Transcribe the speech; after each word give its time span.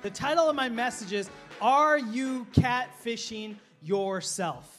The 0.00 0.10
title 0.10 0.48
of 0.48 0.54
my 0.54 0.68
message 0.68 1.12
is 1.12 1.28
Are 1.60 1.98
You 1.98 2.46
Catfishing 2.52 3.56
Yourself? 3.82 4.77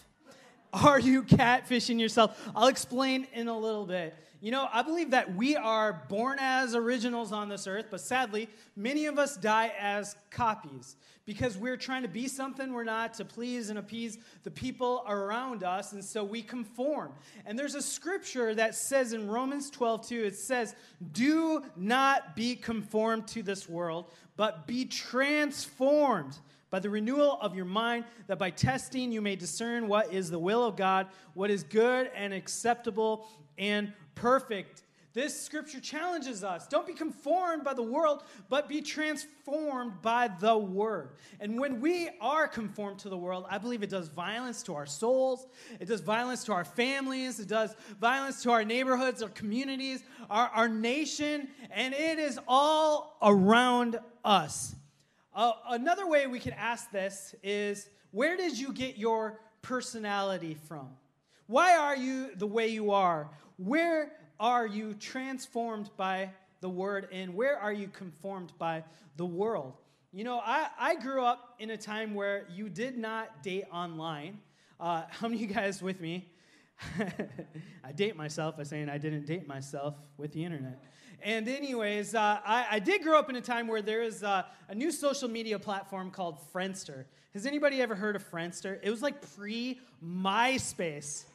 Are 0.73 0.99
you 0.99 1.23
catfishing 1.23 1.99
yourself? 1.99 2.39
I'll 2.55 2.67
explain 2.67 3.27
in 3.33 3.47
a 3.47 3.57
little 3.57 3.85
bit. 3.85 4.15
You 4.41 4.51
know, 4.51 4.69
I 4.71 4.83
believe 4.83 5.11
that 5.11 5.35
we 5.35 5.57
are 5.57 6.05
born 6.07 6.37
as 6.39 6.73
originals 6.73 7.33
on 7.33 7.49
this 7.49 7.67
earth, 7.67 7.87
but 7.91 7.99
sadly, 7.99 8.47
many 8.75 9.05
of 9.07 9.19
us 9.19 9.35
die 9.35 9.73
as 9.77 10.15
copies 10.29 10.95
because 11.25 11.57
we're 11.57 11.75
trying 11.75 12.03
to 12.03 12.07
be 12.07 12.27
something 12.27 12.71
we're 12.71 12.83
not 12.83 13.13
to 13.15 13.25
please 13.25 13.69
and 13.69 13.77
appease 13.77 14.17
the 14.43 14.49
people 14.49 15.03
around 15.07 15.63
us, 15.63 15.91
and 15.91 16.03
so 16.03 16.23
we 16.23 16.41
conform. 16.41 17.11
And 17.45 17.59
there's 17.59 17.75
a 17.75 17.81
scripture 17.81 18.55
that 18.55 18.75
says 18.75 19.13
in 19.13 19.27
Romans 19.27 19.69
12, 19.69 20.07
2, 20.07 20.23
it 20.23 20.35
says, 20.35 20.73
Do 21.11 21.63
not 21.75 22.35
be 22.35 22.55
conformed 22.55 23.27
to 23.27 23.43
this 23.43 23.67
world, 23.67 24.11
but 24.37 24.67
be 24.67 24.85
transformed 24.85 26.39
by 26.69 26.79
the 26.79 26.89
renewal 26.89 27.37
of 27.41 27.55
your 27.55 27.65
mind, 27.65 28.05
that 28.27 28.39
by 28.39 28.49
testing 28.49 29.11
you 29.11 29.21
may 29.21 29.35
discern 29.35 29.87
what 29.87 30.13
is 30.13 30.29
the 30.29 30.39
will 30.39 30.63
of 30.63 30.75
God, 30.75 31.07
what 31.33 31.49
is 31.49 31.63
good 31.63 32.09
and 32.15 32.33
acceptable 32.33 33.27
and 33.57 33.93
perfect. 34.15 34.83
This 35.11 35.39
scripture 35.39 35.79
challenges 35.79 36.43
us. 36.43 36.67
Don't 36.67 36.85
be 36.85 36.93
conformed 36.93 37.63
by 37.63 37.73
the 37.73 37.81
world, 37.83 38.23
but 38.47 38.69
be 38.69 38.81
transformed 38.81 40.01
by 40.03 40.29
the 40.39 40.55
word. 40.55 41.15
And 41.39 41.59
when 41.59 41.81
we 41.81 42.09
are 42.21 42.47
conformed 42.47 42.99
to 42.99 43.09
the 43.09 43.17
world, 43.17 43.45
I 43.49 43.57
believe 43.57 43.81
it 43.81 43.89
does 43.89 44.07
violence 44.07 44.61
to 44.63 44.75
our 44.75 44.85
souls, 44.85 45.47
it 45.79 45.87
does 45.87 46.01
violence 46.01 46.43
to 46.43 46.53
our 46.53 46.63
families, 46.63 47.39
it 47.39 47.47
does 47.47 47.75
violence 47.99 48.43
to 48.43 48.51
our 48.51 48.63
neighborhoods, 48.63 49.23
our 49.23 49.29
communities, 49.29 50.03
our, 50.29 50.47
our 50.49 50.69
nation, 50.69 51.47
and 51.71 51.95
it 51.95 52.19
is 52.19 52.39
all 52.47 53.17
around 53.23 53.99
us. 54.23 54.75
Uh, 55.39 55.53
another 55.69 56.05
way 56.05 56.27
we 56.27 56.37
can 56.37 56.51
ask 56.51 56.91
this 56.91 57.33
is 57.41 57.87
where 58.11 58.35
did 58.35 58.59
you 58.59 58.73
get 58.73 58.97
your 58.97 59.39
personality 59.61 60.57
from? 60.67 60.89
Why 61.47 61.77
are 61.77 61.95
you 61.95 62.35
the 62.35 62.45
way 62.45 62.67
you 62.67 62.91
are? 62.91 63.29
Where 63.55 64.11
are 64.37 64.67
you 64.67 64.95
transformed 64.95 65.91
by 65.95 66.31
the 66.59 66.67
word 66.67 67.07
and 67.13 67.33
where 67.33 67.57
are 67.57 67.71
you 67.71 67.87
conformed 67.87 68.51
by 68.59 68.83
the 69.15 69.25
world? 69.25 69.77
You 70.11 70.25
know, 70.25 70.41
I, 70.43 70.67
I 70.77 70.95
grew 70.95 71.23
up 71.23 71.55
in 71.57 71.69
a 71.69 71.77
time 71.77 72.15
where 72.15 72.45
you 72.51 72.67
did 72.67 72.97
not 72.97 73.41
date 73.41 73.63
online. 73.71 74.39
Uh, 74.77 75.03
how 75.09 75.29
many 75.29 75.41
of 75.41 75.49
you 75.49 75.55
guys 75.55 75.81
with 75.81 76.01
me? 76.01 76.33
I 77.85 77.93
date 77.93 78.17
myself 78.17 78.57
by 78.57 78.63
saying 78.63 78.89
I 78.89 78.97
didn't 78.97 79.25
date 79.25 79.47
myself 79.47 79.95
with 80.17 80.33
the 80.33 80.43
internet. 80.43 80.83
And, 81.23 81.47
anyways, 81.47 82.15
uh, 82.15 82.39
I, 82.45 82.67
I, 82.71 82.79
did 82.79 83.03
grow 83.03 83.19
up 83.19 83.29
in 83.29 83.35
a 83.35 83.41
time 83.41 83.67
where 83.67 83.81
there 83.81 84.01
is 84.01 84.23
uh, 84.23 84.43
a 84.69 84.75
new 84.75 84.91
social 84.91 85.29
media 85.29 85.59
platform 85.59 86.11
called 86.11 86.39
Friendster. 86.53 87.05
Has 87.33 87.45
anybody 87.45 87.81
ever 87.81 87.95
heard 87.95 88.15
of 88.15 88.29
Friendster? 88.29 88.79
It 88.81 88.89
was 88.89 89.01
like 89.01 89.21
pre 89.35 89.79
MySpace. 90.03 91.25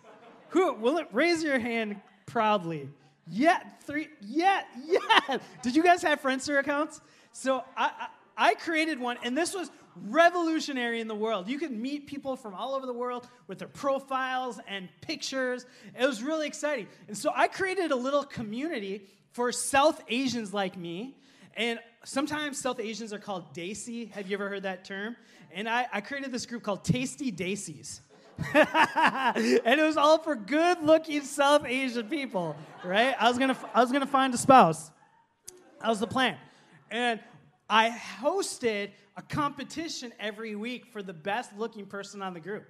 Who? 0.51 0.73
Will 0.75 0.99
it 0.99 1.09
raise 1.13 1.43
your 1.43 1.59
hand 1.59 2.01
proudly? 2.27 2.89
Yeah, 3.27 3.61
three. 3.83 4.09
Yeah, 4.21 4.63
yeah. 4.85 5.39
Did 5.63 5.77
you 5.77 5.83
guys 5.83 6.03
have 6.03 6.21
Friendster 6.21 6.59
accounts? 6.59 7.01
So 7.33 7.65
I, 7.77 7.91
I, 8.37 8.51
I 8.51 8.55
created 8.55 8.99
one, 8.99 9.19
and 9.23 9.37
this 9.37 9.55
was 9.55 9.71
revolutionary 9.97 11.01
in 11.01 11.09
the 11.09 11.15
world. 11.15 11.49
You 11.49 11.59
could 11.59 11.71
meet 11.71 12.07
people 12.07 12.37
from 12.37 12.55
all 12.55 12.75
over 12.75 12.87
the 12.87 12.93
world 12.93 13.29
with 13.47 13.59
their 13.59 13.69
profiles 13.69 14.59
and 14.67 14.89
pictures. 15.01 15.67
It 15.99 16.07
was 16.07 16.23
really 16.23 16.47
exciting. 16.47 16.89
And 17.09 17.17
so 17.17 17.33
I 17.35 17.49
created 17.49 17.91
a 17.93 17.97
little 17.97 18.25
community 18.25 19.09
for 19.35 19.51
South 19.51 20.01
Asians 20.09 20.55
like 20.55 20.77
me, 20.79 21.17
and 21.57 21.81
sometimes 22.05 22.61
South 22.61 22.79
Asians 22.79 23.13
are 23.13 23.19
called 23.19 23.53
Desi. 23.53 24.11
Have 24.13 24.29
you 24.29 24.35
ever 24.35 24.49
heard 24.49 24.63
that 24.63 24.85
term? 24.85 25.17
And 25.53 25.69
I, 25.69 25.87
I 25.93 26.01
created 26.01 26.31
this 26.31 26.47
group 26.47 26.63
called 26.63 26.85
Tasty 26.85 27.33
Desis. 27.33 28.01
and 28.55 29.81
it 29.81 29.83
was 29.83 29.97
all 29.97 30.19
for 30.19 30.37
good 30.37 30.83
looking 30.83 31.23
South 31.23 31.67
Asian 31.67 32.09
people, 32.09 32.57
right? 32.85 33.17
I 33.19 33.29
was 33.29 33.37
gonna, 33.37 33.57
I 33.75 33.81
was 33.81 33.91
gonna 33.91 34.07
find 34.07 34.33
a 34.35 34.39
spouse. 34.39 34.93
That 35.81 35.89
was 35.89 35.99
the 35.99 36.07
plan. 36.07 36.37
And 36.93 37.19
I 37.69 37.91
hosted 37.91 38.91
a 39.17 39.23
competition 39.23 40.13
every 40.21 40.55
week 40.55 40.87
for 40.87 41.03
the 41.03 41.13
best 41.13 41.57
looking 41.59 41.87
person 41.87 42.23
on 42.23 42.35
the 42.35 42.41
group. 42.41 42.67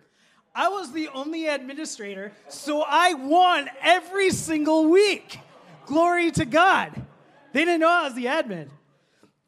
I 0.55 0.69
was 0.71 0.93
the 0.93 1.09
only 1.09 1.47
administrator, 1.47 2.33
so 2.49 2.85
I 2.87 3.13
won 3.13 3.69
every 3.83 4.31
single 4.31 4.89
week. 4.89 5.39
Glory 5.87 6.31
to 6.33 6.45
God. 6.45 6.93
They 7.53 7.65
didn't 7.65 7.81
know 7.81 7.91
I 7.91 8.05
was 8.05 8.15
the 8.15 8.27
admin. 8.27 8.69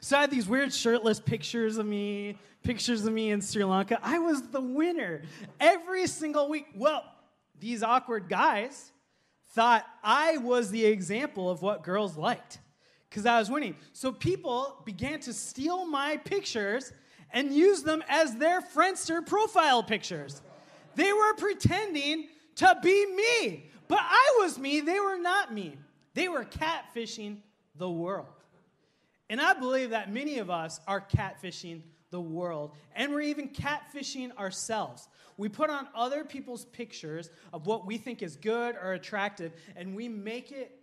So 0.00 0.16
I 0.16 0.22
had 0.22 0.30
these 0.30 0.47
weird 0.47 0.72
shirtless 0.72 1.19
pictures 1.19 1.78
of 1.78 1.86
me, 1.86 2.38
pictures 2.62 3.04
of 3.04 3.12
me 3.12 3.30
in 3.30 3.41
Sri 3.41 3.64
Lanka. 3.64 3.98
I 4.02 4.19
was 4.19 4.42
the 4.48 4.60
winner 4.60 5.22
every 5.58 6.06
single 6.06 6.48
week. 6.48 6.66
Well, 6.74 7.04
these 7.58 7.82
awkward 7.82 8.28
guys 8.28 8.92
thought 9.50 9.84
I 10.04 10.36
was 10.36 10.70
the 10.70 10.84
example 10.84 11.50
of 11.50 11.62
what 11.62 11.82
girls 11.82 12.16
liked 12.16 12.58
because 13.08 13.24
I 13.24 13.38
was 13.38 13.50
winning. 13.50 13.76
So 13.92 14.12
people 14.12 14.82
began 14.84 15.20
to 15.20 15.32
steal 15.32 15.86
my 15.86 16.18
pictures 16.18 16.92
and 17.32 17.53
use 17.53 17.82
them 17.82 18.04
as 18.08 18.36
their 18.36 18.60
Friendster 18.60 19.24
profile 19.24 19.82
pictures. 19.82 20.42
They 20.94 21.12
were 21.12 21.34
pretending 21.34 22.28
to 22.56 22.78
be 22.82 23.06
me, 23.06 23.70
but 23.88 23.98
I 24.00 24.38
was 24.41 24.58
me, 24.58 24.80
they 24.80 25.00
were 25.00 25.18
not 25.18 25.53
me. 25.53 25.78
They 26.16 26.28
were 26.28 26.47
catfishing 26.47 27.37
the 27.77 27.91
world. 27.91 28.27
And 29.28 29.38
I 29.38 29.53
believe 29.53 29.91
that 29.91 30.10
many 30.10 30.38
of 30.38 30.49
us 30.49 30.81
are 30.88 31.00
catfishing 31.00 31.82
the 32.10 32.21
world, 32.21 32.72
and 32.94 33.12
we're 33.12 33.21
even 33.21 33.50
catfishing 33.50 34.34
ourselves. 34.38 35.09
We 35.37 35.50
put 35.50 35.69
on 35.69 35.87
other 35.94 36.25
people's 36.25 36.65
pictures 36.65 37.28
of 37.53 37.66
what 37.66 37.84
we 37.84 37.99
think 37.99 38.22
is 38.22 38.37
good 38.37 38.77
or 38.77 38.94
attractive, 38.94 39.53
and 39.77 39.94
we 39.94 40.09
make 40.09 40.53
it 40.53 40.81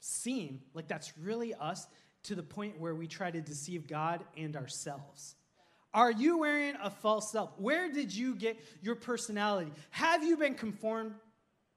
seem 0.00 0.60
like 0.74 0.88
that's 0.88 1.16
really 1.16 1.54
us 1.54 1.86
to 2.24 2.34
the 2.34 2.42
point 2.42 2.78
where 2.78 2.94
we 2.94 3.06
try 3.06 3.30
to 3.30 3.40
deceive 3.40 3.86
God 3.86 4.22
and 4.36 4.56
ourselves. 4.56 5.36
Are 5.94 6.12
you 6.12 6.36
wearing 6.36 6.74
a 6.82 6.90
false 6.90 7.32
self? 7.32 7.52
Where 7.56 7.90
did 7.90 8.14
you 8.14 8.34
get 8.34 8.60
your 8.82 8.94
personality? 8.94 9.72
Have 9.88 10.22
you 10.22 10.36
been 10.36 10.54
conformed 10.54 11.14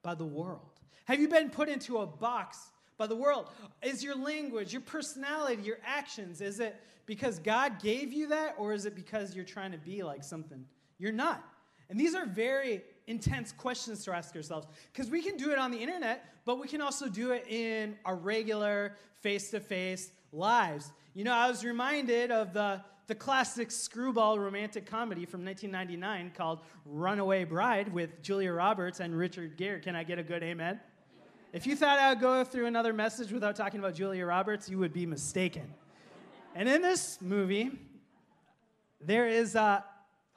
by 0.04 0.16
the 0.16 0.26
world? 0.26 0.71
Have 1.12 1.20
you 1.20 1.28
been 1.28 1.50
put 1.50 1.68
into 1.68 1.98
a 1.98 2.08
box 2.08 2.58
by 2.98 3.06
the 3.06 3.18
world? 3.18 3.50
Is 3.82 4.02
your 4.02 4.16
language, 4.16 4.72
your 4.72 4.82
personality, 4.82 5.62
your 5.62 5.80
actions, 5.86 6.40
is 6.40 6.62
it 6.62 6.82
because 7.06 7.38
God 7.38 7.82
gave 7.82 8.14
you 8.14 8.30
that 8.30 8.56
or 8.58 8.72
is 8.72 8.86
it 8.86 8.96
because 8.96 9.36
you're 9.36 9.44
trying 9.44 9.74
to 9.74 9.78
be 9.78 10.04
like 10.04 10.24
something? 10.24 10.64
You're 11.00 11.12
not. 11.12 11.44
And 11.90 12.00
these 12.00 12.16
are 12.16 12.26
very 12.26 12.84
intense 13.08 13.52
questions 13.52 14.06
to 14.06 14.14
ask 14.14 14.34
ourselves 14.38 14.68
because 14.94 15.12
we 15.12 15.22
can 15.22 15.36
do 15.36 15.52
it 15.52 15.58
on 15.58 15.70
the 15.70 15.80
internet, 15.80 16.24
but 16.46 16.62
we 16.62 16.68
can 16.70 16.80
also 16.80 17.10
do 17.10 17.32
it 17.32 17.46
in 17.50 17.98
our 18.06 18.16
regular 18.16 18.96
face 19.20 19.52
to 19.52 19.60
face 19.60 20.14
lives. 20.32 20.94
You 21.14 21.26
know, 21.26 21.34
I 21.34 21.50
was 21.50 21.66
reminded 21.66 22.32
of 22.32 22.54
the, 22.54 22.82
the 23.08 23.16
classic 23.16 23.70
screwball 23.70 24.40
romantic 24.40 24.86
comedy 24.86 25.26
from 25.26 25.44
1999 25.44 26.32
called 26.38 26.60
Runaway 26.86 27.44
Bride 27.44 27.92
with 27.92 28.22
Julia 28.22 28.54
Roberts 28.54 29.02
and 29.02 29.14
Richard 29.14 29.58
Gere. 29.58 29.82
Can 29.82 29.94
I 29.94 30.06
get 30.06 30.18
a 30.18 30.24
good 30.24 30.42
amen? 30.42 30.80
If 31.54 31.68
you 31.68 31.76
thought 31.76 32.00
I 32.00 32.12
would 32.12 32.22
go 32.22 32.46
through 32.46 32.68
another 32.68 32.94
message 32.94 33.34
without 33.34 33.58
talking 33.58 33.82
about 33.82 33.94
Julia 33.94 34.26
Roberts, 34.26 34.70
you 34.70 34.78
would 34.78 34.94
be 34.94 35.06
mistaken. 35.06 35.74
And 36.56 36.70
in 36.70 36.82
this 36.82 37.18
movie, 37.20 37.72
there 39.02 39.28
is 39.28 39.56
a, 39.56 39.84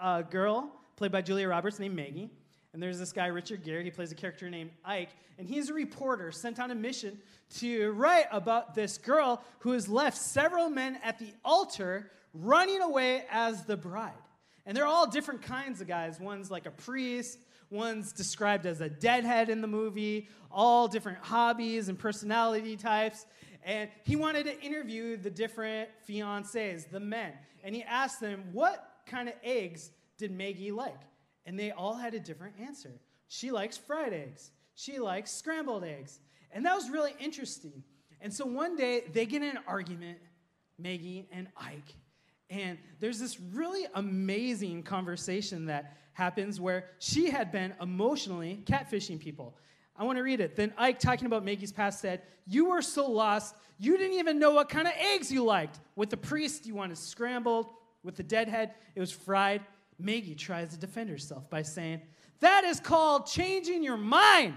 a 0.00 0.24
girl 0.24 0.72
played 0.96 1.12
by 1.12 1.22
Julia 1.22 1.48
Roberts 1.48 1.78
named 1.78 1.94
Maggie. 1.94 2.30
And 2.72 2.82
there's 2.82 2.98
this 2.98 3.12
guy, 3.12 3.26
Richard 3.26 3.62
Gere. 3.62 3.84
He 3.84 3.92
plays 3.92 4.10
a 4.10 4.16
character 4.16 4.50
named 4.50 4.72
Ike. 4.84 5.10
And 5.38 5.46
he's 5.46 5.70
a 5.70 5.72
reporter 5.74 6.32
sent 6.32 6.58
on 6.58 6.72
a 6.72 6.74
mission 6.74 7.16
to 7.58 7.92
write 7.92 8.26
about 8.32 8.74
this 8.74 8.98
girl 8.98 9.40
who 9.60 9.70
has 9.70 9.88
left 9.88 10.16
several 10.16 10.68
men 10.68 10.98
at 11.04 11.20
the 11.20 11.32
altar 11.44 12.10
running 12.32 12.82
away 12.82 13.22
as 13.30 13.64
the 13.66 13.76
bride. 13.76 14.10
And 14.66 14.76
they're 14.76 14.84
all 14.84 15.06
different 15.06 15.42
kinds 15.42 15.80
of 15.80 15.86
guys. 15.86 16.18
One's 16.18 16.50
like 16.50 16.66
a 16.66 16.72
priest, 16.72 17.38
One's 17.74 18.12
described 18.12 18.66
as 18.66 18.80
a 18.80 18.88
deadhead 18.88 19.50
in 19.50 19.60
the 19.60 19.66
movie, 19.66 20.28
all 20.50 20.86
different 20.86 21.18
hobbies 21.18 21.88
and 21.88 21.98
personality 21.98 22.76
types. 22.76 23.26
And 23.64 23.90
he 24.04 24.14
wanted 24.14 24.44
to 24.44 24.60
interview 24.60 25.16
the 25.16 25.30
different 25.30 25.88
fiancés, 26.08 26.88
the 26.88 27.00
men. 27.00 27.32
And 27.64 27.74
he 27.74 27.82
asked 27.82 28.20
them, 28.20 28.44
What 28.52 28.88
kind 29.06 29.28
of 29.28 29.34
eggs 29.42 29.90
did 30.18 30.30
Maggie 30.30 30.70
like? 30.70 31.00
And 31.46 31.58
they 31.58 31.72
all 31.72 31.94
had 31.94 32.14
a 32.14 32.20
different 32.20 32.54
answer. 32.60 32.92
She 33.26 33.50
likes 33.50 33.76
fried 33.76 34.12
eggs, 34.12 34.52
she 34.76 35.00
likes 35.00 35.32
scrambled 35.32 35.82
eggs. 35.82 36.20
And 36.52 36.64
that 36.66 36.76
was 36.76 36.88
really 36.88 37.14
interesting. 37.18 37.82
And 38.20 38.32
so 38.32 38.46
one 38.46 38.76
day 38.76 39.02
they 39.12 39.26
get 39.26 39.42
in 39.42 39.56
an 39.56 39.64
argument, 39.66 40.18
Maggie 40.78 41.26
and 41.32 41.48
Ike. 41.56 41.96
And 42.48 42.78
there's 43.00 43.18
this 43.18 43.40
really 43.40 43.86
amazing 43.94 44.84
conversation 44.84 45.66
that 45.66 45.96
happens 46.14 46.60
where 46.60 46.86
she 46.98 47.30
had 47.30 47.52
been 47.52 47.74
emotionally 47.80 48.62
catfishing 48.64 49.20
people. 49.20 49.56
I 49.96 50.04
want 50.04 50.18
to 50.18 50.22
read 50.22 50.40
it. 50.40 50.56
Then 50.56 50.72
Ike, 50.76 50.98
talking 50.98 51.26
about 51.26 51.44
Maggie's 51.44 51.72
past, 51.72 52.00
said, 52.00 52.22
You 52.46 52.70
were 52.70 52.82
so 52.82 53.08
lost, 53.10 53.54
you 53.78 53.96
didn't 53.96 54.18
even 54.18 54.38
know 54.38 54.52
what 54.52 54.68
kind 54.68 54.88
of 54.88 54.94
eggs 54.98 55.30
you 55.30 55.44
liked. 55.44 55.78
With 55.94 56.10
the 56.10 56.16
priest, 56.16 56.66
you 56.66 56.74
wanted 56.74 56.98
scrambled. 56.98 57.66
With 58.02 58.16
the 58.16 58.22
deadhead, 58.22 58.74
it 58.94 59.00
was 59.00 59.10
fried. 59.10 59.62
Maggie 59.98 60.34
tries 60.34 60.70
to 60.70 60.78
defend 60.78 61.10
herself 61.10 61.48
by 61.48 61.62
saying, 61.62 62.00
That 62.40 62.64
is 62.64 62.80
called 62.80 63.26
changing 63.26 63.82
your 63.82 63.96
mind. 63.96 64.54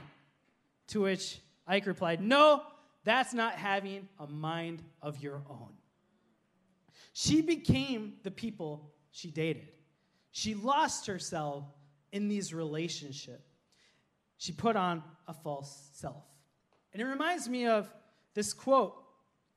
To 0.88 1.02
which 1.02 1.40
Ike 1.68 1.86
replied, 1.86 2.22
No, 2.22 2.64
that's 3.04 3.34
not 3.34 3.54
having 3.54 4.08
a 4.20 4.28
mind 4.28 4.82
of 5.02 5.22
your 5.22 5.42
own. 5.50 5.70
She 7.14 7.42
became 7.42 8.14
the 8.24 8.32
people 8.32 8.92
she 9.12 9.32
dated. 9.32 9.70
She 10.38 10.54
lost 10.54 11.08
herself 11.08 11.64
in 12.12 12.28
these 12.28 12.54
relationships. 12.54 13.50
She 14.38 14.52
put 14.52 14.76
on 14.76 15.02
a 15.28 15.34
false 15.34 15.90
self. 15.94 16.24
And 16.94 17.02
it 17.02 17.06
reminds 17.06 17.50
me 17.50 17.66
of 17.66 17.92
this 18.36 18.54
quote 18.54 18.94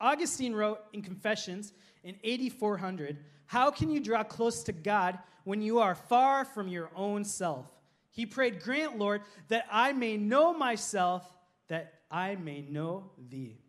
Augustine 0.00 0.54
wrote 0.54 0.80
in 0.94 1.02
Confessions 1.02 1.74
in 2.02 2.16
8400 2.24 3.18
How 3.44 3.70
can 3.70 3.90
you 3.90 4.00
draw 4.00 4.24
close 4.24 4.62
to 4.62 4.72
God 4.72 5.18
when 5.44 5.60
you 5.60 5.80
are 5.80 5.94
far 5.94 6.46
from 6.46 6.66
your 6.66 6.88
own 6.96 7.24
self? 7.26 7.66
He 8.10 8.24
prayed, 8.24 8.62
Grant, 8.62 8.96
Lord, 8.96 9.20
that 9.48 9.66
I 9.70 9.92
may 9.92 10.16
know 10.16 10.54
myself, 10.54 11.30
that 11.68 11.92
I 12.10 12.36
may 12.36 12.62
know 12.62 13.10
thee. 13.28 13.60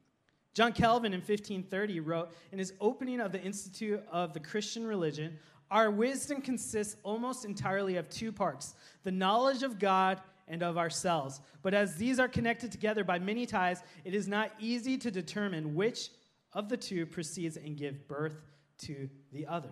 John 0.54 0.72
Calvin 0.72 1.14
in 1.14 1.20
1530 1.20 2.00
wrote 2.00 2.32
in 2.54 2.60
his 2.60 2.72
opening 2.80 3.20
of 3.20 3.34
the 3.34 3.42
Institute 3.42 4.02
of 4.10 4.34
the 4.34 4.40
Christian 4.40 4.88
Religion 4.88 5.38
Our 5.72 5.90
wisdom 5.90 6.42
consists 6.42 6.98
almost 7.02 7.46
entirely 7.46 7.96
of 7.96 8.10
two 8.10 8.34
parts 8.34 8.76
the 9.04 9.12
knowledge 9.12 9.64
of 9.64 9.80
God 9.80 10.22
and 10.48 10.62
of 10.62 10.78
ourselves. 10.78 11.40
But 11.64 11.74
as 11.74 11.96
these 11.96 12.20
are 12.20 12.28
connected 12.28 12.74
together 12.74 13.06
by 13.06 13.20
many 13.20 13.46
ties, 13.46 13.82
it 14.04 14.14
is 14.14 14.28
not 14.28 14.52
easy 14.60 14.98
to 14.98 15.10
determine 15.10 15.74
which 15.74 16.10
of 16.52 16.68
the 16.68 16.76
two 16.76 17.06
proceeds 17.06 17.56
and 17.56 17.78
give 17.78 18.06
birth 18.10 18.36
to 18.80 19.10
the 19.32 19.48
other. 19.48 19.72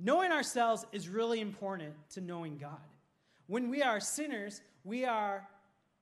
Knowing 0.00 0.32
ourselves 0.32 0.86
is 0.92 1.08
really 1.10 1.40
important 1.40 1.92
to 2.10 2.22
knowing 2.22 2.56
God. 2.56 2.80
When 3.48 3.68
we 3.68 3.82
are 3.82 4.00
sinners, 4.00 4.62
we 4.82 5.04
are 5.04 5.46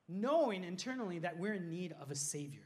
knowing 0.08 0.62
internally 0.62 1.18
that 1.18 1.36
we're 1.36 1.54
in 1.54 1.68
need 1.68 1.94
of 2.00 2.12
a 2.12 2.14
Savior. 2.14 2.62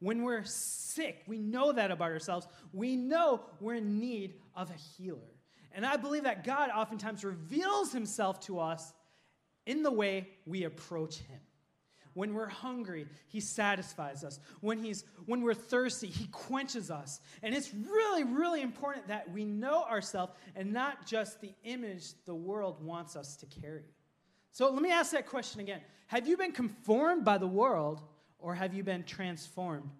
When 0.00 0.22
we're 0.22 0.44
sick, 0.44 1.24
we 1.26 1.38
know 1.38 1.72
that 1.72 1.90
about 1.90 2.10
ourselves. 2.10 2.46
We 2.72 2.96
know 2.96 3.42
we're 3.60 3.74
in 3.74 3.98
need 3.98 4.34
of 4.54 4.70
a 4.70 4.74
healer. 4.74 5.37
And 5.72 5.84
I 5.86 5.96
believe 5.96 6.24
that 6.24 6.44
God 6.44 6.70
oftentimes 6.70 7.24
reveals 7.24 7.92
himself 7.92 8.40
to 8.40 8.58
us 8.58 8.92
in 9.66 9.82
the 9.82 9.90
way 9.90 10.28
we 10.46 10.64
approach 10.64 11.18
him. 11.18 11.40
When 12.14 12.34
we're 12.34 12.48
hungry, 12.48 13.06
he 13.28 13.38
satisfies 13.38 14.24
us. 14.24 14.40
When, 14.60 14.82
he's, 14.82 15.04
when 15.26 15.42
we're 15.42 15.54
thirsty, 15.54 16.08
he 16.08 16.26
quenches 16.28 16.90
us. 16.90 17.20
And 17.44 17.54
it's 17.54 17.72
really, 17.72 18.24
really 18.24 18.60
important 18.60 19.06
that 19.06 19.30
we 19.30 19.44
know 19.44 19.84
ourselves 19.84 20.32
and 20.56 20.72
not 20.72 21.06
just 21.06 21.40
the 21.40 21.52
image 21.62 22.14
the 22.24 22.34
world 22.34 22.84
wants 22.84 23.14
us 23.14 23.36
to 23.36 23.46
carry. 23.46 23.84
So 24.50 24.68
let 24.68 24.82
me 24.82 24.90
ask 24.90 25.12
that 25.12 25.26
question 25.26 25.60
again 25.60 25.80
Have 26.08 26.26
you 26.26 26.36
been 26.36 26.50
conformed 26.50 27.24
by 27.24 27.38
the 27.38 27.46
world, 27.46 28.02
or 28.40 28.54
have 28.54 28.74
you 28.74 28.82
been 28.82 29.04
transformed 29.04 29.90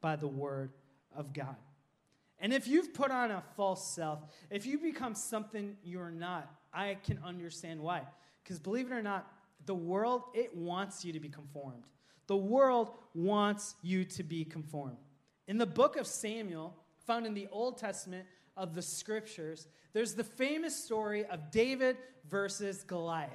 by 0.00 0.16
the 0.16 0.26
Word 0.26 0.72
of 1.14 1.32
God? 1.32 1.54
And 2.40 2.52
if 2.52 2.68
you've 2.68 2.94
put 2.94 3.10
on 3.10 3.30
a 3.30 3.42
false 3.56 3.94
self, 3.94 4.20
if 4.50 4.64
you 4.64 4.78
become 4.78 5.14
something 5.14 5.76
you're 5.82 6.10
not, 6.10 6.50
I 6.72 6.98
can 7.04 7.18
understand 7.24 7.80
why. 7.80 8.02
Because 8.42 8.58
believe 8.58 8.90
it 8.90 8.94
or 8.94 9.02
not, 9.02 9.26
the 9.66 9.74
world, 9.74 10.22
it 10.34 10.56
wants 10.56 11.04
you 11.04 11.12
to 11.12 11.20
be 11.20 11.28
conformed. 11.28 11.84
The 12.26 12.36
world 12.36 12.90
wants 13.14 13.74
you 13.82 14.04
to 14.04 14.22
be 14.22 14.44
conformed. 14.44 14.98
In 15.46 15.58
the 15.58 15.66
book 15.66 15.96
of 15.96 16.06
Samuel, 16.06 16.76
found 17.06 17.26
in 17.26 17.34
the 17.34 17.48
Old 17.50 17.78
Testament 17.78 18.26
of 18.56 18.74
the 18.74 18.82
scriptures, 18.82 19.66
there's 19.92 20.14
the 20.14 20.24
famous 20.24 20.76
story 20.76 21.24
of 21.24 21.50
David 21.50 21.96
versus 22.28 22.84
Goliath. 22.84 23.30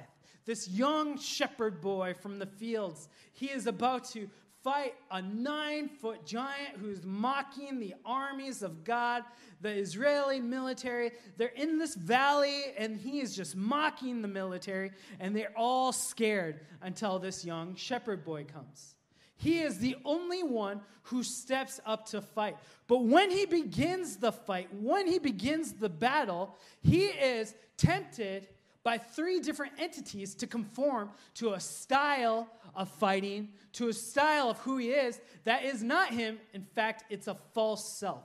This 0.46 0.68
young 0.68 1.18
shepherd 1.18 1.80
boy 1.80 2.14
from 2.14 2.38
the 2.38 2.46
fields, 2.46 3.08
he 3.32 3.46
is 3.46 3.66
about 3.66 4.04
to 4.10 4.28
fight 4.64 4.94
a 5.10 5.20
nine 5.20 5.88
foot 5.88 6.24
giant 6.24 6.78
who's 6.80 7.04
mocking 7.04 7.78
the 7.78 7.94
armies 8.04 8.62
of 8.62 8.82
God, 8.82 9.22
the 9.60 9.70
Israeli 9.70 10.40
military. 10.40 11.12
They're 11.36 11.48
in 11.48 11.78
this 11.78 11.94
valley, 11.94 12.62
and 12.78 12.96
he 12.96 13.20
is 13.20 13.36
just 13.36 13.54
mocking 13.54 14.22
the 14.22 14.28
military, 14.28 14.92
and 15.20 15.36
they're 15.36 15.52
all 15.54 15.92
scared 15.92 16.60
until 16.80 17.18
this 17.18 17.44
young 17.44 17.76
shepherd 17.76 18.24
boy 18.24 18.44
comes. 18.44 18.94
He 19.36 19.58
is 19.58 19.78
the 19.78 19.96
only 20.06 20.42
one 20.42 20.80
who 21.02 21.22
steps 21.22 21.78
up 21.84 22.06
to 22.06 22.22
fight. 22.22 22.56
But 22.86 23.04
when 23.04 23.30
he 23.30 23.44
begins 23.44 24.16
the 24.16 24.32
fight, 24.32 24.68
when 24.72 25.06
he 25.06 25.18
begins 25.18 25.74
the 25.74 25.90
battle, 25.90 26.56
he 26.80 27.06
is 27.06 27.54
tempted 27.76 28.48
by 28.84 28.98
three 28.98 29.40
different 29.40 29.72
entities 29.78 30.34
to 30.36 30.46
conform 30.46 31.10
to 31.34 31.54
a 31.54 31.60
style 31.60 32.46
of 32.74 32.88
fighting, 32.88 33.48
to 33.72 33.88
a 33.88 33.92
style 33.92 34.50
of 34.50 34.58
who 34.58 34.76
he 34.76 34.90
is 34.90 35.20
that 35.44 35.64
is 35.64 35.82
not 35.82 36.10
him. 36.10 36.38
In 36.52 36.62
fact, 36.62 37.04
it's 37.10 37.26
a 37.26 37.36
false 37.54 37.98
self. 37.98 38.22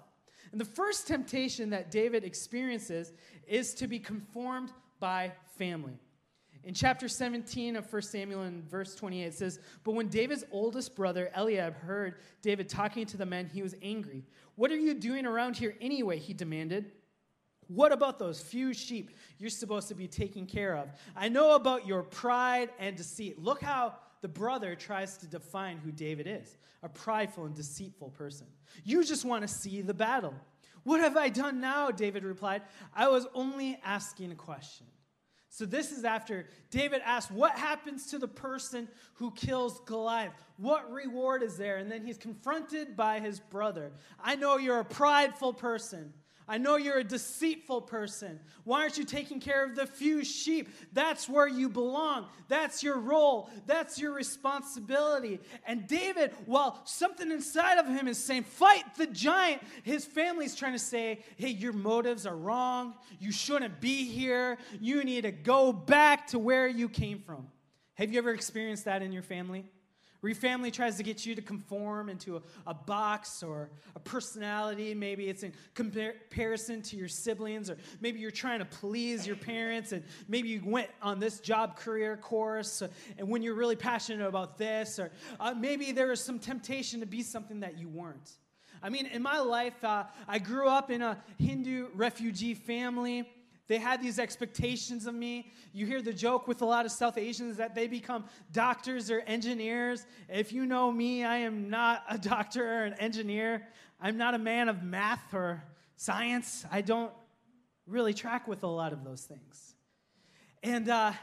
And 0.51 0.59
the 0.59 0.65
first 0.65 1.07
temptation 1.07 1.69
that 1.69 1.91
David 1.91 2.23
experiences 2.23 3.13
is 3.47 3.73
to 3.75 3.87
be 3.87 3.99
conformed 3.99 4.71
by 4.99 5.31
family. 5.57 5.97
In 6.63 6.73
chapter 6.73 7.07
17 7.07 7.77
of 7.77 7.91
1 7.91 8.01
Samuel, 8.01 8.43
in 8.43 8.63
verse 8.63 8.93
28, 8.95 9.23
it 9.23 9.33
says, 9.33 9.59
But 9.85 9.93
when 9.93 10.09
David's 10.09 10.43
oldest 10.51 10.93
brother, 10.93 11.31
Eliab, 11.33 11.75
heard 11.75 12.15
David 12.41 12.67
talking 12.67 13.05
to 13.07 13.17
the 13.17 13.25
men, 13.25 13.45
he 13.45 13.61
was 13.61 13.75
angry. 13.81 14.25
What 14.55 14.69
are 14.71 14.77
you 14.77 14.93
doing 14.93 15.25
around 15.25 15.55
here 15.55 15.75
anyway? 15.79 16.19
He 16.19 16.33
demanded. 16.33 16.91
What 17.69 17.91
about 17.91 18.17
those 18.17 18.41
few 18.41 18.73
sheep 18.73 19.11
you're 19.37 19.51
supposed 19.51 19.87
to 19.89 19.95
be 19.95 20.07
taking 20.07 20.47
care 20.47 20.75
of? 20.75 20.89
I 21.15 21.29
know 21.29 21.53
about 21.53 21.85
your 21.85 22.01
pride 22.01 22.69
and 22.79 22.95
deceit. 22.95 23.39
Look 23.39 23.61
how 23.61 23.93
the 24.21 24.27
brother 24.27 24.75
tries 24.75 25.17
to 25.17 25.27
define 25.27 25.77
who 25.77 25.91
David 25.91 26.27
is 26.27 26.57
a 26.81 26.89
prideful 26.89 27.45
and 27.45 27.53
deceitful 27.53 28.09
person. 28.11 28.47
You 28.83 29.03
just 29.03 29.25
want 29.25 29.41
to 29.43 29.47
see 29.47 29.81
the 29.81 29.93
battle. 29.93 30.33
What 30.83 31.01
have 31.01 31.17
I 31.17 31.29
done 31.29 31.59
now? 31.59 31.91
David 31.91 32.23
replied. 32.23 32.61
I 32.95 33.09
was 33.09 33.27
only 33.33 33.79
asking 33.83 34.31
a 34.31 34.35
question. 34.35 34.87
So, 35.51 35.65
this 35.65 35.91
is 35.91 36.05
after 36.05 36.47
David 36.69 37.01
asked, 37.03 37.31
What 37.31 37.51
happens 37.53 38.07
to 38.11 38.19
the 38.19 38.27
person 38.27 38.87
who 39.15 39.31
kills 39.31 39.81
Goliath? 39.85 40.33
What 40.57 40.89
reward 40.91 41.43
is 41.43 41.57
there? 41.57 41.77
And 41.77 41.91
then 41.91 42.05
he's 42.05 42.17
confronted 42.17 42.95
by 42.95 43.19
his 43.19 43.39
brother. 43.39 43.91
I 44.23 44.35
know 44.35 44.57
you're 44.57 44.79
a 44.79 44.85
prideful 44.85 45.53
person. 45.53 46.13
I 46.49 46.57
know 46.57 46.77
you're 46.77 46.97
a 46.97 47.03
deceitful 47.03 47.81
person. 47.81 48.39
Why 48.63 48.81
aren't 48.81 48.97
you 48.97 49.05
taking 49.05 49.39
care 49.39 49.63
of 49.63 49.75
the 49.75 49.85
few 49.85 50.25
sheep? 50.25 50.69
That's 50.91 51.29
where 51.29 51.47
you 51.47 51.69
belong. 51.69 52.25
That's 52.47 52.81
your 52.81 52.97
role. 52.97 53.51
That's 53.67 53.99
your 53.99 54.13
responsibility. 54.13 55.39
And 55.67 55.87
David, 55.87 56.33
while 56.47 56.81
something 56.85 57.29
inside 57.29 57.77
of 57.77 57.85
him 57.85 58.07
is 58.07 58.17
saying, 58.17 58.43
fight 58.45 58.83
the 58.97 59.05
giant, 59.05 59.61
his 59.83 60.05
family's 60.05 60.55
trying 60.55 60.73
to 60.73 60.79
say, 60.79 61.19
hey, 61.37 61.49
your 61.49 61.73
motives 61.73 62.25
are 62.25 62.35
wrong. 62.35 62.95
You 63.19 63.31
shouldn't 63.31 63.79
be 63.79 64.05
here. 64.05 64.57
You 64.81 65.03
need 65.03 65.21
to 65.21 65.31
go 65.31 65.71
back 65.71 66.27
to 66.29 66.39
where 66.39 66.67
you 66.67 66.89
came 66.89 67.19
from. 67.19 67.47
Have 67.93 68.11
you 68.11 68.17
ever 68.17 68.33
experienced 68.33 68.85
that 68.85 69.03
in 69.03 69.11
your 69.11 69.23
family? 69.23 69.65
Where 70.21 70.29
your 70.29 70.39
family 70.39 70.71
tries 70.71 70.97
to 70.97 71.03
get 71.03 71.25
you 71.25 71.35
to 71.35 71.41
conform 71.41 72.09
into 72.09 72.37
a, 72.37 72.41
a, 72.67 72.73
box 72.73 73.41
or 73.41 73.69
a 73.95 73.99
personality. 73.99 74.93
Maybe 74.93 75.29
it's 75.29 75.43
in 75.43 75.53
comparison 75.73 76.81
to 76.83 76.97
your 76.97 77.07
siblings, 77.07 77.69
or 77.69 77.77
maybe 78.01 78.19
you're 78.19 78.31
trying 78.31 78.59
to 78.59 78.65
please 78.65 79.25
your 79.25 79.35
parents, 79.35 79.91
and 79.91 80.03
maybe 80.27 80.49
you 80.49 80.61
went 80.63 80.89
on 81.01 81.19
this 81.19 81.39
job 81.39 81.77
career 81.77 82.17
course, 82.17 82.81
and 83.17 83.29
when 83.29 83.41
you're 83.41 83.55
really 83.55 83.75
passionate 83.75 84.27
about 84.27 84.57
this, 84.57 84.99
or 84.99 85.11
uh, 85.39 85.53
maybe 85.53 85.91
there 85.91 86.11
is 86.11 86.21
some 86.21 86.39
temptation 86.39 86.99
to 86.99 87.05
be 87.05 87.21
something 87.21 87.61
that 87.61 87.77
you 87.77 87.87
weren't. 87.87 88.31
I 88.81 88.89
mean, 88.89 89.07
in 89.07 89.21
my 89.21 89.39
life, 89.39 89.83
uh, 89.83 90.05
I 90.27 90.39
grew 90.39 90.67
up 90.67 90.89
in 90.89 91.01
a 91.01 91.21
Hindu 91.37 91.89
refugee 91.93 92.53
family. 92.53 93.29
They 93.69 93.77
had 93.77 94.01
these 94.01 94.17
expectations 94.17 95.05
of 95.05 95.13
me. 95.13 95.51
You 95.73 95.85
hear 95.85 96.01
the 96.01 96.11
joke 96.11 96.47
with 96.47 96.63
a 96.63 96.65
lot 96.65 96.87
of 96.87 96.91
South 96.91 97.19
Asians 97.19 97.57
that 97.57 97.75
they 97.75 97.85
become 97.87 98.25
doctors 98.51 99.11
or 99.11 99.19
engineers. 99.21 100.07
If 100.27 100.51
you 100.51 100.65
know 100.65 100.91
me, 100.91 101.23
I 101.23 101.37
am 101.37 101.69
not 101.69 102.03
a 102.09 102.17
doctor 102.17 102.65
or 102.65 102.85
an 102.85 102.95
engineer. 102.95 103.67
I'm 104.01 104.17
not 104.17 104.33
a 104.33 104.39
man 104.39 104.69
of 104.69 104.81
math 104.81 105.35
or 105.35 105.63
science. 105.97 106.65
I 106.71 106.81
don't 106.81 107.13
really 107.85 108.13
track 108.13 108.47
with 108.47 108.63
a 108.63 108.67
lot 108.67 108.91
of 108.91 109.03
those 109.03 109.21
things. 109.21 109.75
And 110.63 110.89
uh, 110.89 111.13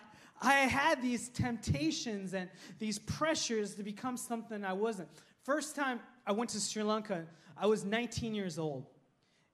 I 0.41 0.53
had 0.53 1.03
these 1.03 1.29
temptations 1.31 2.33
and 2.33 2.49
these 2.79 3.01
pressures 3.01 3.75
to 3.75 3.83
become 3.83 4.17
something 4.17 4.65
I 4.65 4.73
wasn't. 4.73 5.09
First 5.43 5.75
time 5.75 5.99
I 6.25 6.31
went 6.31 6.51
to 6.51 6.61
Sri 6.61 6.85
Lanka, 6.85 7.27
I 7.57 7.67
was 7.67 7.85
19 7.85 8.37
years 8.37 8.57
old. 8.57 8.87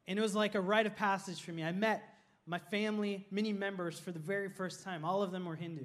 And 0.07 0.19
it 0.19 0.23
was 0.23 0.35
like 0.35 0.55
a 0.55 0.61
rite 0.61 0.87
of 0.87 0.95
passage 0.95 1.41
for 1.41 1.53
me. 1.53 1.65
I 1.65 1.73
met 1.73 2.03
my 2.47 2.59
family, 2.59 3.27
many 3.31 3.53
members, 3.53 3.99
for 3.99 4.13
the 4.13 4.19
very 4.19 4.49
first 4.49 4.83
time. 4.83 5.05
All 5.05 5.23
of 5.23 5.31
them 5.31 5.45
were 5.45 5.57
Hindu. 5.57 5.85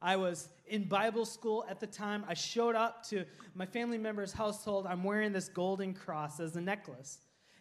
I 0.00 0.16
was 0.16 0.48
in 0.66 0.88
Bible 0.88 1.24
school 1.24 1.64
at 1.68 1.78
the 1.78 1.86
time. 1.86 2.24
I 2.28 2.34
showed 2.34 2.74
up 2.74 3.06
to 3.08 3.24
my 3.54 3.66
family 3.66 3.98
member's 3.98 4.32
household. 4.32 4.86
I'm 4.86 5.04
wearing 5.04 5.32
this 5.32 5.48
golden 5.48 5.94
cross 5.94 6.40
as 6.40 6.56
a 6.56 6.60
necklace. 6.60 7.18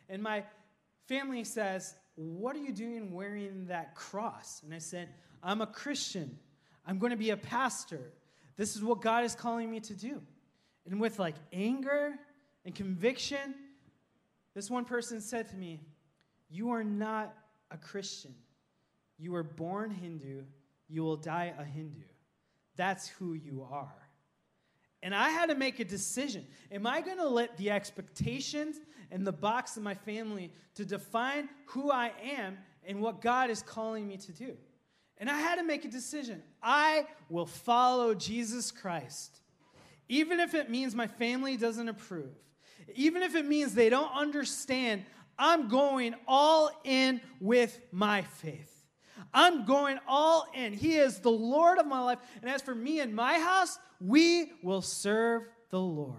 And 0.09 0.23
my 0.23 0.43
family 1.07 1.43
says, 1.43 1.95
What 2.15 2.55
are 2.55 2.59
you 2.59 2.73
doing 2.73 3.13
wearing 3.13 3.67
that 3.67 3.95
cross? 3.95 4.61
And 4.63 4.73
I 4.73 4.79
said, 4.79 5.09
I'm 5.43 5.61
a 5.61 5.67
Christian. 5.67 6.39
I'm 6.85 6.97
going 6.97 7.11
to 7.11 7.17
be 7.17 7.29
a 7.29 7.37
pastor. 7.37 8.11
This 8.57 8.75
is 8.75 8.83
what 8.83 9.01
God 9.01 9.23
is 9.23 9.35
calling 9.35 9.69
me 9.69 9.79
to 9.81 9.93
do. 9.93 10.21
And 10.89 10.99
with 10.99 11.19
like 11.19 11.35
anger 11.53 12.15
and 12.65 12.73
conviction, 12.73 13.53
this 14.55 14.69
one 14.69 14.85
person 14.85 15.21
said 15.21 15.47
to 15.49 15.55
me, 15.55 15.81
You 16.49 16.71
are 16.71 16.83
not 16.83 17.35
a 17.71 17.77
Christian. 17.77 18.35
You 19.17 19.31
were 19.31 19.43
born 19.43 19.91
Hindu. 19.91 20.43
You 20.89 21.03
will 21.03 21.17
die 21.17 21.53
a 21.57 21.63
Hindu. 21.63 22.03
That's 22.75 23.07
who 23.07 23.33
you 23.33 23.65
are. 23.71 23.95
And 25.03 25.15
I 25.15 25.29
had 25.29 25.49
to 25.49 25.55
make 25.55 25.79
a 25.79 25.85
decision. 25.85 26.45
Am 26.71 26.85
I 26.85 27.01
going 27.01 27.17
to 27.17 27.27
let 27.27 27.57
the 27.57 27.71
expectations 27.71 28.77
and 29.09 29.25
the 29.25 29.31
box 29.31 29.77
of 29.77 29.83
my 29.83 29.95
family 29.95 30.51
to 30.75 30.85
define 30.85 31.49
who 31.65 31.91
I 31.91 32.11
am 32.37 32.57
and 32.85 33.01
what 33.01 33.21
God 33.21 33.49
is 33.49 33.61
calling 33.61 34.07
me 34.07 34.17
to 34.17 34.31
do? 34.31 34.55
And 35.17 35.29
I 35.29 35.39
had 35.39 35.55
to 35.55 35.63
make 35.63 35.85
a 35.85 35.87
decision. 35.87 36.41
I 36.61 37.07
will 37.29 37.45
follow 37.45 38.13
Jesus 38.13 38.71
Christ. 38.71 39.39
Even 40.09 40.39
if 40.39 40.53
it 40.53 40.69
means 40.69 40.93
my 40.93 41.07
family 41.07 41.57
doesn't 41.57 41.87
approve. 41.87 42.35
Even 42.95 43.21
if 43.21 43.35
it 43.35 43.45
means 43.45 43.73
they 43.73 43.89
don't 43.89 44.11
understand, 44.13 45.05
I'm 45.41 45.69
going 45.69 46.13
all 46.27 46.69
in 46.83 47.19
with 47.39 47.81
my 47.91 48.21
faith. 48.21 48.85
I'm 49.33 49.65
going 49.65 49.97
all 50.07 50.45
in. 50.53 50.71
He 50.71 50.97
is 50.97 51.17
the 51.17 51.31
Lord 51.31 51.79
of 51.79 51.87
my 51.87 51.99
life. 51.99 52.19
And 52.41 52.49
as 52.49 52.61
for 52.61 52.75
me 52.75 52.99
and 52.99 53.15
my 53.15 53.39
house, 53.39 53.79
we 53.99 54.51
will 54.61 54.83
serve 54.83 55.41
the 55.71 55.79
Lord. 55.79 56.15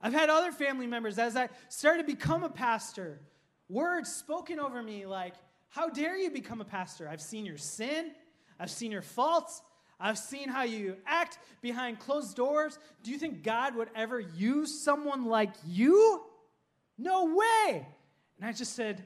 I've 0.00 0.12
had 0.12 0.30
other 0.30 0.52
family 0.52 0.86
members, 0.86 1.18
as 1.18 1.36
I 1.36 1.48
started 1.68 2.06
to 2.06 2.06
become 2.06 2.44
a 2.44 2.48
pastor, 2.48 3.20
words 3.68 4.12
spoken 4.12 4.60
over 4.60 4.80
me 4.80 5.06
like, 5.06 5.34
How 5.68 5.88
dare 5.88 6.16
you 6.16 6.30
become 6.30 6.60
a 6.60 6.64
pastor? 6.64 7.08
I've 7.08 7.20
seen 7.20 7.44
your 7.44 7.58
sin, 7.58 8.12
I've 8.60 8.70
seen 8.70 8.92
your 8.92 9.02
faults, 9.02 9.60
I've 9.98 10.18
seen 10.18 10.48
how 10.48 10.62
you 10.62 10.98
act 11.04 11.38
behind 11.62 11.98
closed 11.98 12.36
doors. 12.36 12.78
Do 13.02 13.10
you 13.10 13.18
think 13.18 13.42
God 13.42 13.74
would 13.74 13.88
ever 13.96 14.20
use 14.20 14.84
someone 14.84 15.24
like 15.24 15.52
you? 15.66 16.22
No 16.96 17.34
way. 17.34 17.86
And 18.40 18.48
I 18.48 18.52
just 18.52 18.74
said, 18.74 19.04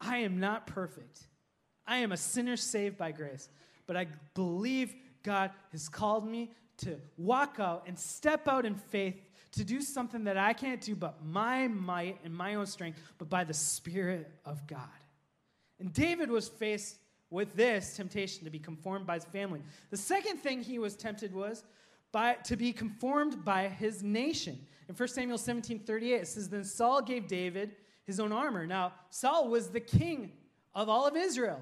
I 0.00 0.18
am 0.18 0.40
not 0.40 0.66
perfect. 0.66 1.26
I 1.86 1.98
am 1.98 2.10
a 2.12 2.16
sinner 2.16 2.56
saved 2.56 2.98
by 2.98 3.12
grace. 3.12 3.48
But 3.86 3.96
I 3.96 4.08
believe 4.34 4.94
God 5.22 5.52
has 5.70 5.88
called 5.88 6.26
me 6.26 6.50
to 6.78 7.00
walk 7.16 7.56
out 7.60 7.84
and 7.86 7.96
step 7.96 8.48
out 8.48 8.66
in 8.66 8.74
faith 8.74 9.20
to 9.52 9.64
do 9.64 9.80
something 9.80 10.24
that 10.24 10.36
I 10.36 10.52
can't 10.52 10.80
do 10.80 10.96
but 10.96 11.24
my 11.24 11.68
might 11.68 12.18
and 12.24 12.34
my 12.34 12.56
own 12.56 12.66
strength, 12.66 13.00
but 13.18 13.30
by 13.30 13.44
the 13.44 13.54
Spirit 13.54 14.28
of 14.44 14.66
God. 14.66 14.80
And 15.78 15.92
David 15.92 16.28
was 16.28 16.48
faced 16.48 16.96
with 17.30 17.54
this 17.54 17.96
temptation 17.96 18.44
to 18.44 18.50
be 18.50 18.58
conformed 18.58 19.06
by 19.06 19.14
his 19.14 19.24
family. 19.24 19.62
The 19.90 19.96
second 19.96 20.38
thing 20.38 20.62
he 20.62 20.80
was 20.80 20.96
tempted 20.96 21.32
was 21.32 21.62
by, 22.10 22.34
to 22.44 22.56
be 22.56 22.72
conformed 22.72 23.44
by 23.44 23.68
his 23.68 24.02
nation. 24.02 24.58
In 24.88 24.94
1 24.94 25.08
Samuel 25.08 25.38
17 25.38 25.80
38, 25.80 26.14
it 26.14 26.28
says, 26.28 26.48
Then 26.48 26.64
Saul 26.64 27.02
gave 27.02 27.28
David 27.28 27.76
his 28.06 28.20
own 28.20 28.32
armor. 28.32 28.66
Now, 28.66 28.92
Saul 29.10 29.48
was 29.48 29.68
the 29.68 29.80
king 29.80 30.32
of 30.74 30.88
all 30.88 31.06
of 31.06 31.16
Israel. 31.16 31.60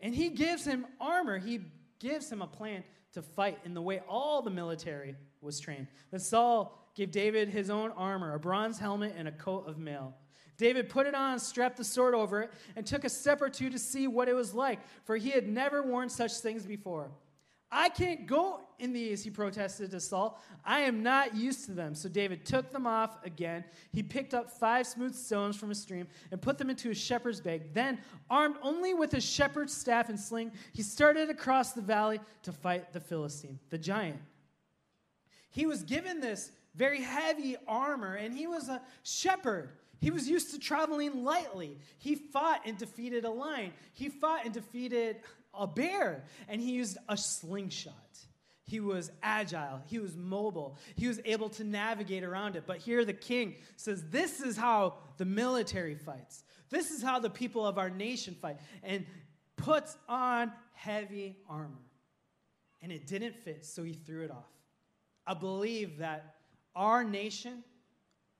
And 0.00 0.14
he 0.14 0.28
gives 0.28 0.64
him 0.64 0.86
armor. 1.00 1.38
He 1.38 1.60
gives 1.98 2.30
him 2.30 2.42
a 2.42 2.46
plan 2.46 2.84
to 3.12 3.22
fight 3.22 3.58
in 3.64 3.74
the 3.74 3.82
way 3.82 4.00
all 4.08 4.42
the 4.42 4.50
military 4.50 5.16
was 5.40 5.58
trained. 5.58 5.88
Then 6.10 6.20
Saul 6.20 6.78
gave 6.94 7.10
David 7.10 7.48
his 7.48 7.70
own 7.70 7.90
armor, 7.92 8.34
a 8.34 8.40
bronze 8.40 8.78
helmet 8.78 9.14
and 9.16 9.28
a 9.28 9.32
coat 9.32 9.68
of 9.68 9.78
mail. 9.78 10.14
David 10.56 10.88
put 10.88 11.06
it 11.06 11.14
on, 11.14 11.38
strapped 11.38 11.76
the 11.76 11.84
sword 11.84 12.14
over 12.14 12.42
it, 12.42 12.52
and 12.74 12.84
took 12.84 13.04
a 13.04 13.08
step 13.08 13.40
or 13.40 13.48
two 13.48 13.70
to 13.70 13.78
see 13.78 14.08
what 14.08 14.28
it 14.28 14.34
was 14.34 14.52
like, 14.52 14.80
for 15.04 15.16
he 15.16 15.30
had 15.30 15.48
never 15.48 15.82
worn 15.82 16.08
such 16.08 16.32
things 16.38 16.66
before. 16.66 17.10
I 17.70 17.90
can't 17.90 18.26
go 18.26 18.60
in 18.78 18.92
these, 18.92 19.24
he 19.24 19.30
protested 19.30 19.90
to 19.90 20.00
Saul. 20.00 20.40
I 20.64 20.80
am 20.80 21.02
not 21.02 21.34
used 21.34 21.66
to 21.66 21.72
them. 21.72 21.94
So 21.94 22.08
David 22.08 22.46
took 22.46 22.70
them 22.72 22.86
off 22.86 23.18
again. 23.24 23.64
He 23.92 24.02
picked 24.02 24.34
up 24.34 24.50
five 24.50 24.86
smooth 24.86 25.14
stones 25.14 25.56
from 25.56 25.70
a 25.70 25.74
stream 25.74 26.06
and 26.30 26.40
put 26.40 26.58
them 26.58 26.70
into 26.70 26.90
a 26.90 26.94
shepherd's 26.94 27.40
bag. 27.40 27.74
Then, 27.74 27.98
armed 28.30 28.56
only 28.62 28.94
with 28.94 29.14
a 29.14 29.20
shepherd's 29.20 29.76
staff 29.76 30.08
and 30.08 30.18
sling, 30.18 30.52
he 30.72 30.82
started 30.82 31.28
across 31.28 31.72
the 31.72 31.82
valley 31.82 32.20
to 32.44 32.52
fight 32.52 32.92
the 32.92 33.00
Philistine, 33.00 33.58
the 33.68 33.78
giant. 33.78 34.20
He 35.50 35.66
was 35.66 35.82
given 35.82 36.20
this 36.20 36.52
very 36.74 37.02
heavy 37.02 37.56
armor, 37.66 38.14
and 38.14 38.32
he 38.32 38.46
was 38.46 38.68
a 38.68 38.80
shepherd. 39.02 39.70
He 40.00 40.12
was 40.12 40.28
used 40.28 40.52
to 40.52 40.60
traveling 40.60 41.24
lightly. 41.24 41.76
He 41.98 42.14
fought 42.14 42.60
and 42.64 42.78
defeated 42.78 43.24
a 43.24 43.30
lion. 43.30 43.72
He 43.92 44.08
fought 44.08 44.44
and 44.44 44.54
defeated 44.54 45.16
a 45.54 45.66
bear, 45.66 46.24
and 46.48 46.60
he 46.60 46.72
used 46.72 46.98
a 47.08 47.16
slingshot. 47.16 47.94
He 48.64 48.80
was 48.80 49.10
agile, 49.22 49.80
he 49.86 49.98
was 49.98 50.14
mobile, 50.14 50.76
he 50.94 51.08
was 51.08 51.20
able 51.24 51.48
to 51.50 51.64
navigate 51.64 52.22
around 52.22 52.54
it. 52.54 52.64
But 52.66 52.78
here 52.78 53.04
the 53.04 53.14
king 53.14 53.56
says, 53.76 54.04
This 54.10 54.40
is 54.40 54.56
how 54.56 54.94
the 55.16 55.24
military 55.24 55.94
fights. 55.94 56.44
This 56.68 56.90
is 56.90 57.02
how 57.02 57.18
the 57.18 57.30
people 57.30 57.66
of 57.66 57.78
our 57.78 57.88
nation 57.88 58.36
fight. 58.40 58.58
And 58.82 59.06
puts 59.56 59.96
on 60.08 60.52
heavy 60.74 61.36
armor. 61.48 61.84
And 62.80 62.92
it 62.92 63.06
didn't 63.06 63.36
fit, 63.36 63.64
so 63.64 63.82
he 63.82 63.92
threw 63.92 64.24
it 64.24 64.30
off. 64.30 64.52
I 65.26 65.34
believe 65.34 65.98
that 65.98 66.36
our 66.76 67.04
nation, 67.04 67.64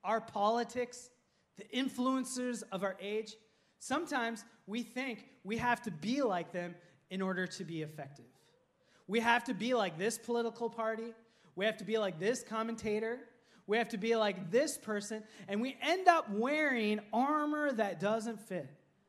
our 0.05 0.21
politics, 0.21 1.11
the 1.57 1.65
influencers 1.77 2.63
of 2.71 2.85
our 2.85 2.97
age, 3.01 3.35
sometimes 3.81 4.45
we 4.67 4.83
think 4.83 5.25
we 5.43 5.57
have 5.57 5.83
to 5.83 5.91
be 5.91 6.23
like 6.23 6.53
them 6.53 6.75
in 7.11 7.23
order 7.23 7.47
to 7.47 7.65
be 7.65 7.83
effective. 7.83 8.27
We 9.07 9.21
have 9.21 9.45
to 9.45 9.55
be 9.55 9.75
like 9.75 9.99
this 9.99 10.19
political 10.19 10.69
party. 10.69 11.15
We 11.57 11.65
have 11.65 11.79
to 11.79 11.85
be 11.85 11.99
like 11.99 12.19
this 12.21 12.43
commentator. 12.43 13.19
We 13.67 13.79
have 13.79 13.89
to 13.91 13.99
be 13.99 14.17
like 14.17 14.51
this 14.51 14.79
person. 14.79 15.23
And 15.49 15.61
we 15.61 15.77
end 15.83 16.09
up 16.09 16.31
wearing 16.31 17.01
armor 17.13 17.73
that 17.73 18.01
doesn't 18.01 18.41
fit. 18.41 18.69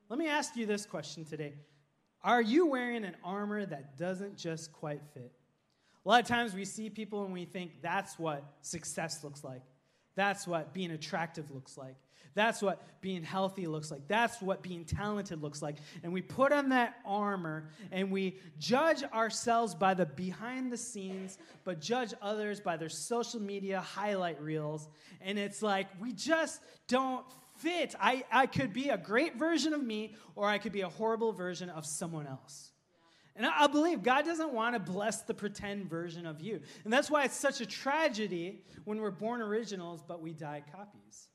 Let 0.10 0.18
me 0.18 0.27
ask 0.27 0.56
you 0.56 0.65
this 0.65 0.86
question 0.86 1.25
today 1.25 1.53
Are 2.24 2.41
you 2.41 2.65
wearing 2.65 3.03
an 3.03 3.15
armor 3.24 3.65
that 3.65 3.98
doesn't 3.98 4.38
just 4.38 4.72
quite 4.74 5.01
fit? 5.13 5.32
A 6.06 6.10
lot 6.10 6.22
of 6.22 6.27
times 6.27 6.53
we 6.53 6.65
see 6.65 6.89
people 6.89 7.24
and 7.25 7.34
we 7.34 7.46
think 7.46 7.82
that's 7.82 8.18
what 8.18 8.44
success 8.62 9.24
looks 9.24 9.44
like. 9.44 9.62
That's 10.20 10.46
what 10.46 10.74
being 10.74 10.92
attractive 10.92 11.50
looks 11.50 11.78
like. 11.78 11.96
That's 12.34 12.62
what 12.62 12.82
being 13.00 13.24
healthy 13.24 13.68
looks 13.68 13.90
like. 13.90 14.06
That's 14.10 14.42
what 14.42 14.62
being 14.62 14.84
talented 14.84 15.42
looks 15.42 15.62
like. 15.62 15.78
And 16.04 16.12
we 16.12 16.22
put 16.22 16.52
on 16.52 16.68
that 16.70 16.96
armor 17.06 17.70
and 17.90 18.12
we 18.12 18.42
judge 18.58 19.02
ourselves 19.14 19.74
by 19.74 19.94
the 19.94 20.06
behind 20.06 20.74
the 20.74 20.78
scenes, 20.78 21.38
but 21.64 21.80
judge 21.80 22.14
others 22.22 22.60
by 22.60 22.76
their 22.76 22.90
social 22.90 23.40
media 23.40 23.80
highlight 23.80 24.42
reels. 24.42 24.90
And 25.22 25.40
it's 25.40 25.62
like 25.62 25.88
we 26.02 26.12
just 26.12 26.60
don't 26.90 27.26
fit. 27.56 27.96
I, 27.98 28.26
I 28.30 28.46
could 28.46 28.74
be 28.74 28.90
a 28.90 28.98
great 28.98 29.38
version 29.38 29.74
of 29.74 29.82
me, 29.82 30.16
or 30.36 30.50
I 30.50 30.58
could 30.58 30.74
be 30.74 30.82
a 30.82 30.90
horrible 30.90 31.32
version 31.32 31.70
of 31.70 31.86
someone 31.86 32.28
else. 32.28 32.74
And 33.39 33.48
I 33.48 33.67
believe 33.67 34.03
God 34.03 34.25
doesn't 34.25 34.51
want 34.51 34.75
to 34.75 34.79
bless 34.79 35.22
the 35.22 35.34
pretend 35.34 35.89
version 35.89 36.25
of 36.25 36.41
you. 36.41 36.60
And 36.84 36.91
that's 36.91 37.10
why 37.10 37.24
it's 37.24 37.38
such 37.38 37.62
a 37.62 37.65
tragedy 37.65 38.65
when 38.84 39.00
we're 39.00 39.12
born 39.12 39.41
originals, 39.41 40.03
but 40.05 40.22
we 40.22 40.34
die 40.34 40.62
copies. 40.75 41.29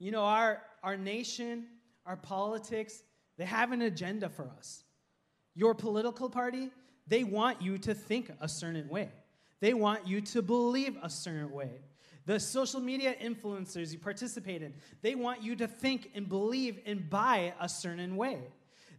You 0.00 0.10
know, 0.10 0.22
our, 0.22 0.62
our 0.82 0.96
nation, 0.96 1.66
our 2.04 2.16
politics, 2.16 3.04
they 3.36 3.44
have 3.44 3.70
an 3.70 3.82
agenda 3.82 4.28
for 4.28 4.50
us. 4.58 4.82
Your 5.54 5.76
political 5.76 6.28
party, 6.28 6.72
they 7.06 7.22
want 7.22 7.62
you 7.62 7.78
to 7.78 7.94
think 7.94 8.32
a 8.40 8.48
certain 8.48 8.88
way, 8.88 9.08
they 9.60 9.74
want 9.74 10.08
you 10.08 10.20
to 10.20 10.42
believe 10.42 10.96
a 11.04 11.08
certain 11.08 11.52
way. 11.52 11.70
The 12.26 12.40
social 12.40 12.80
media 12.80 13.14
influencers 13.22 13.92
you 13.92 14.00
participate 14.00 14.60
in, 14.60 14.74
they 15.02 15.14
want 15.14 15.40
you 15.40 15.54
to 15.54 15.68
think 15.68 16.10
and 16.16 16.28
believe 16.28 16.80
and 16.84 17.08
buy 17.08 17.54
a 17.60 17.68
certain 17.68 18.16
way. 18.16 18.38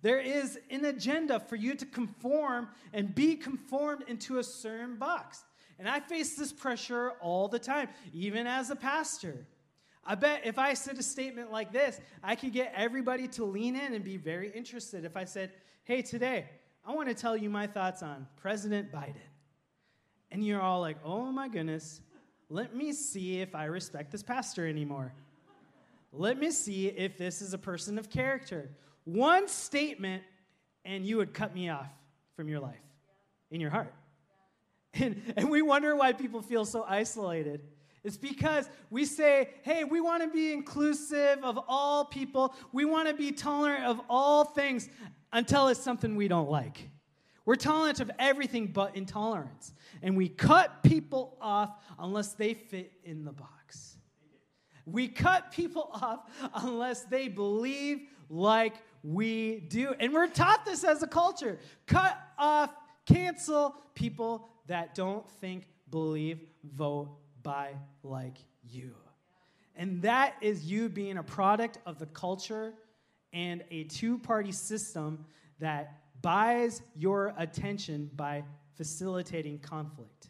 There 0.01 0.19
is 0.19 0.57
an 0.69 0.85
agenda 0.85 1.39
for 1.39 1.55
you 1.55 1.75
to 1.75 1.85
conform 1.85 2.69
and 2.93 3.13
be 3.13 3.35
conformed 3.35 4.03
into 4.07 4.37
a 4.37 4.43
certain 4.43 4.97
box. 4.97 5.43
And 5.77 5.87
I 5.87 5.99
face 5.99 6.35
this 6.35 6.51
pressure 6.51 7.11
all 7.21 7.47
the 7.47 7.59
time, 7.59 7.89
even 8.13 8.47
as 8.47 8.69
a 8.69 8.75
pastor. 8.75 9.45
I 10.05 10.15
bet 10.15 10.41
if 10.45 10.57
I 10.57 10.73
said 10.73 10.97
a 10.97 11.03
statement 11.03 11.51
like 11.51 11.71
this, 11.71 11.99
I 12.23 12.35
could 12.35 12.53
get 12.53 12.73
everybody 12.75 13.27
to 13.29 13.45
lean 13.45 13.75
in 13.75 13.93
and 13.93 14.03
be 14.03 14.17
very 14.17 14.49
interested. 14.51 15.05
If 15.05 15.15
I 15.15 15.25
said, 15.25 15.51
hey, 15.83 16.01
today, 16.01 16.45
I 16.85 16.93
want 16.93 17.09
to 17.09 17.13
tell 17.15 17.37
you 17.37 17.49
my 17.49 17.67
thoughts 17.67 18.01
on 18.01 18.25
President 18.37 18.91
Biden. 18.91 19.15
And 20.31 20.45
you're 20.45 20.61
all 20.61 20.81
like, 20.81 20.97
oh 21.03 21.31
my 21.31 21.47
goodness, 21.47 22.01
let 22.49 22.75
me 22.75 22.93
see 22.93 23.41
if 23.41 23.53
I 23.53 23.65
respect 23.65 24.11
this 24.11 24.23
pastor 24.23 24.67
anymore. 24.67 25.13
Let 26.11 26.39
me 26.39 26.51
see 26.51 26.87
if 26.87 27.17
this 27.17 27.41
is 27.41 27.53
a 27.53 27.57
person 27.57 27.99
of 27.99 28.09
character. 28.09 28.69
One 29.05 29.47
statement, 29.47 30.23
and 30.85 31.05
you 31.05 31.17
would 31.17 31.33
cut 31.33 31.53
me 31.53 31.69
off 31.69 31.89
from 32.35 32.47
your 32.47 32.59
life, 32.59 32.75
in 33.51 33.61
your 33.61 33.71
heart. 33.71 33.93
And, 34.93 35.21
and 35.37 35.49
we 35.49 35.61
wonder 35.61 35.95
why 35.95 36.13
people 36.13 36.41
feel 36.41 36.65
so 36.65 36.83
isolated. 36.87 37.61
It's 38.03 38.17
because 38.17 38.69
we 38.89 39.05
say, 39.05 39.49
hey, 39.63 39.83
we 39.83 40.01
want 40.01 40.23
to 40.23 40.29
be 40.29 40.53
inclusive 40.53 41.43
of 41.43 41.59
all 41.67 42.05
people. 42.05 42.55
We 42.71 42.85
want 42.85 43.07
to 43.07 43.13
be 43.13 43.31
tolerant 43.31 43.85
of 43.85 44.01
all 44.09 44.45
things 44.45 44.89
until 45.31 45.67
it's 45.67 45.79
something 45.79 46.15
we 46.15 46.27
don't 46.27 46.49
like. 46.49 46.89
We're 47.45 47.55
tolerant 47.55 47.99
of 47.99 48.11
everything 48.19 48.67
but 48.67 48.95
intolerance. 48.95 49.73
And 50.01 50.15
we 50.15 50.29
cut 50.29 50.83
people 50.83 51.37
off 51.41 51.71
unless 51.97 52.33
they 52.33 52.53
fit 52.53 52.91
in 53.03 53.25
the 53.25 53.31
box. 53.31 53.97
We 54.85 55.07
cut 55.07 55.51
people 55.51 55.89
off 56.01 56.21
unless 56.53 57.03
they 57.03 57.27
believe 57.27 58.01
like 58.29 58.75
we 59.03 59.61
do. 59.61 59.93
And 59.99 60.13
we're 60.13 60.27
taught 60.27 60.65
this 60.65 60.83
as 60.83 61.03
a 61.03 61.07
culture 61.07 61.59
cut 61.87 62.17
off, 62.37 62.73
cancel 63.05 63.75
people 63.95 64.47
that 64.67 64.95
don't 64.95 65.27
think, 65.41 65.65
believe, 65.89 66.39
vote, 66.63 67.09
buy 67.43 67.73
like 68.03 68.37
you. 68.63 68.93
And 69.75 70.01
that 70.01 70.35
is 70.41 70.65
you 70.65 70.89
being 70.89 71.17
a 71.17 71.23
product 71.23 71.79
of 71.85 71.99
the 71.99 72.05
culture 72.07 72.73
and 73.31 73.63
a 73.71 73.85
two 73.85 74.17
party 74.17 74.51
system 74.51 75.25
that 75.59 76.01
buys 76.21 76.81
your 76.95 77.33
attention 77.37 78.09
by 78.15 78.43
facilitating 78.75 79.59
conflict. 79.59 80.29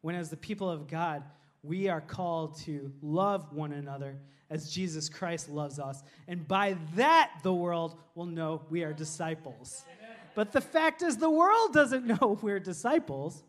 When, 0.00 0.14
as 0.14 0.30
the 0.30 0.36
people 0.36 0.70
of 0.70 0.88
God, 0.88 1.22
we 1.68 1.88
are 1.88 2.00
called 2.00 2.58
to 2.60 2.90
love 3.02 3.52
one 3.52 3.72
another 3.72 4.16
as 4.48 4.70
Jesus 4.70 5.10
Christ 5.10 5.50
loves 5.50 5.78
us. 5.78 6.02
And 6.26 6.48
by 6.48 6.78
that, 6.96 7.30
the 7.42 7.52
world 7.52 7.94
will 8.14 8.24
know 8.24 8.62
we 8.70 8.84
are 8.84 8.94
disciples. 8.94 9.84
But 10.34 10.52
the 10.52 10.62
fact 10.62 11.02
is, 11.02 11.18
the 11.18 11.30
world 11.30 11.74
doesn't 11.74 12.06
know 12.20 12.38
we're 12.40 12.58
disciples 12.58 13.42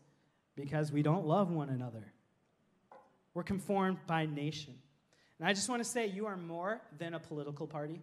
because 0.54 0.92
we 0.92 1.02
don't 1.02 1.26
love 1.26 1.50
one 1.50 1.70
another. 1.70 2.12
We're 3.32 3.42
conformed 3.42 3.98
by 4.06 4.26
nation. 4.26 4.74
And 5.38 5.48
I 5.48 5.54
just 5.54 5.70
want 5.70 5.82
to 5.82 5.88
say, 5.88 6.06
you 6.06 6.26
are 6.26 6.36
more 6.36 6.82
than 6.98 7.14
a 7.14 7.18
political 7.20 7.66
party. 7.66 8.02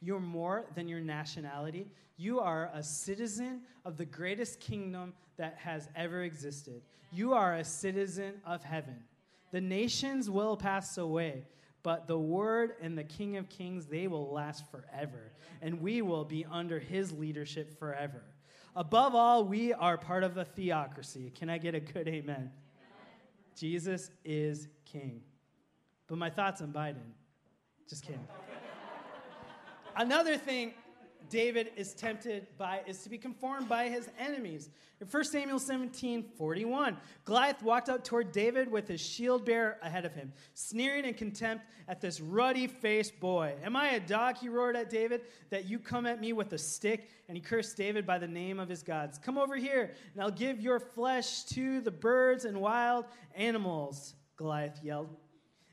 You're 0.00 0.18
more 0.18 0.64
than 0.74 0.88
your 0.88 0.98
nationality. 0.98 1.86
You 2.16 2.40
are 2.40 2.68
a 2.74 2.82
citizen 2.82 3.60
of 3.84 3.96
the 3.96 4.06
greatest 4.06 4.58
kingdom 4.58 5.12
that 5.36 5.56
has 5.58 5.88
ever 5.94 6.24
existed. 6.24 6.82
You 7.12 7.34
are 7.34 7.54
a 7.54 7.64
citizen 7.64 8.40
of 8.44 8.64
heaven. 8.64 8.96
The 9.52 9.60
nations 9.60 10.28
will 10.28 10.56
pass 10.56 10.98
away, 10.98 11.44
but 11.82 12.06
the 12.06 12.18
word 12.18 12.74
and 12.80 12.96
the 12.96 13.04
King 13.04 13.36
of 13.36 13.48
Kings, 13.48 13.86
they 13.86 14.08
will 14.08 14.32
last 14.32 14.64
forever. 14.70 15.32
And 15.60 15.80
we 15.80 16.02
will 16.02 16.24
be 16.24 16.44
under 16.50 16.78
his 16.78 17.12
leadership 17.12 17.78
forever. 17.78 18.24
Above 18.74 19.14
all, 19.14 19.44
we 19.44 19.72
are 19.74 19.98
part 19.98 20.24
of 20.24 20.38
a 20.38 20.44
theocracy. 20.44 21.30
Can 21.34 21.50
I 21.50 21.58
get 21.58 21.74
a 21.74 21.80
good 21.80 22.08
amen? 22.08 22.34
amen. 22.34 22.50
Jesus 23.54 24.10
is 24.24 24.68
king. 24.86 25.20
But 26.06 26.16
my 26.16 26.30
thoughts 26.30 26.62
on 26.62 26.72
Biden, 26.72 27.12
just 27.88 28.04
kidding. 28.04 28.26
Another 29.94 30.38
thing 30.38 30.72
David 31.32 31.72
is 31.76 31.94
tempted 31.94 32.46
by 32.58 32.82
is 32.86 33.02
to 33.04 33.08
be 33.08 33.16
conformed 33.16 33.66
by 33.66 33.88
his 33.88 34.10
enemies. 34.18 34.68
In 35.00 35.06
1 35.06 35.24
Samuel 35.24 35.58
17 35.58 36.22
41, 36.36 36.98
Goliath 37.24 37.62
walked 37.62 37.88
out 37.88 38.04
toward 38.04 38.32
David 38.32 38.70
with 38.70 38.86
his 38.86 39.00
shield 39.00 39.46
bearer 39.46 39.78
ahead 39.80 40.04
of 40.04 40.12
him, 40.12 40.30
sneering 40.52 41.06
in 41.06 41.14
contempt 41.14 41.64
at 41.88 42.02
this 42.02 42.20
ruddy 42.20 42.66
faced 42.66 43.18
boy. 43.18 43.54
Am 43.64 43.76
I 43.76 43.92
a 43.92 44.00
dog? 44.00 44.36
He 44.36 44.50
roared 44.50 44.76
at 44.76 44.90
David, 44.90 45.22
that 45.48 45.64
you 45.64 45.78
come 45.78 46.04
at 46.04 46.20
me 46.20 46.34
with 46.34 46.52
a 46.52 46.58
stick? 46.58 47.08
And 47.28 47.36
he 47.36 47.42
cursed 47.42 47.78
David 47.78 48.06
by 48.06 48.18
the 48.18 48.28
name 48.28 48.60
of 48.60 48.68
his 48.68 48.82
gods. 48.82 49.18
Come 49.18 49.38
over 49.38 49.56
here, 49.56 49.94
and 50.12 50.22
I'll 50.22 50.30
give 50.30 50.60
your 50.60 50.80
flesh 50.80 51.44
to 51.44 51.80
the 51.80 51.90
birds 51.90 52.44
and 52.44 52.60
wild 52.60 53.06
animals, 53.34 54.16
Goliath 54.36 54.78
yelled. 54.82 55.08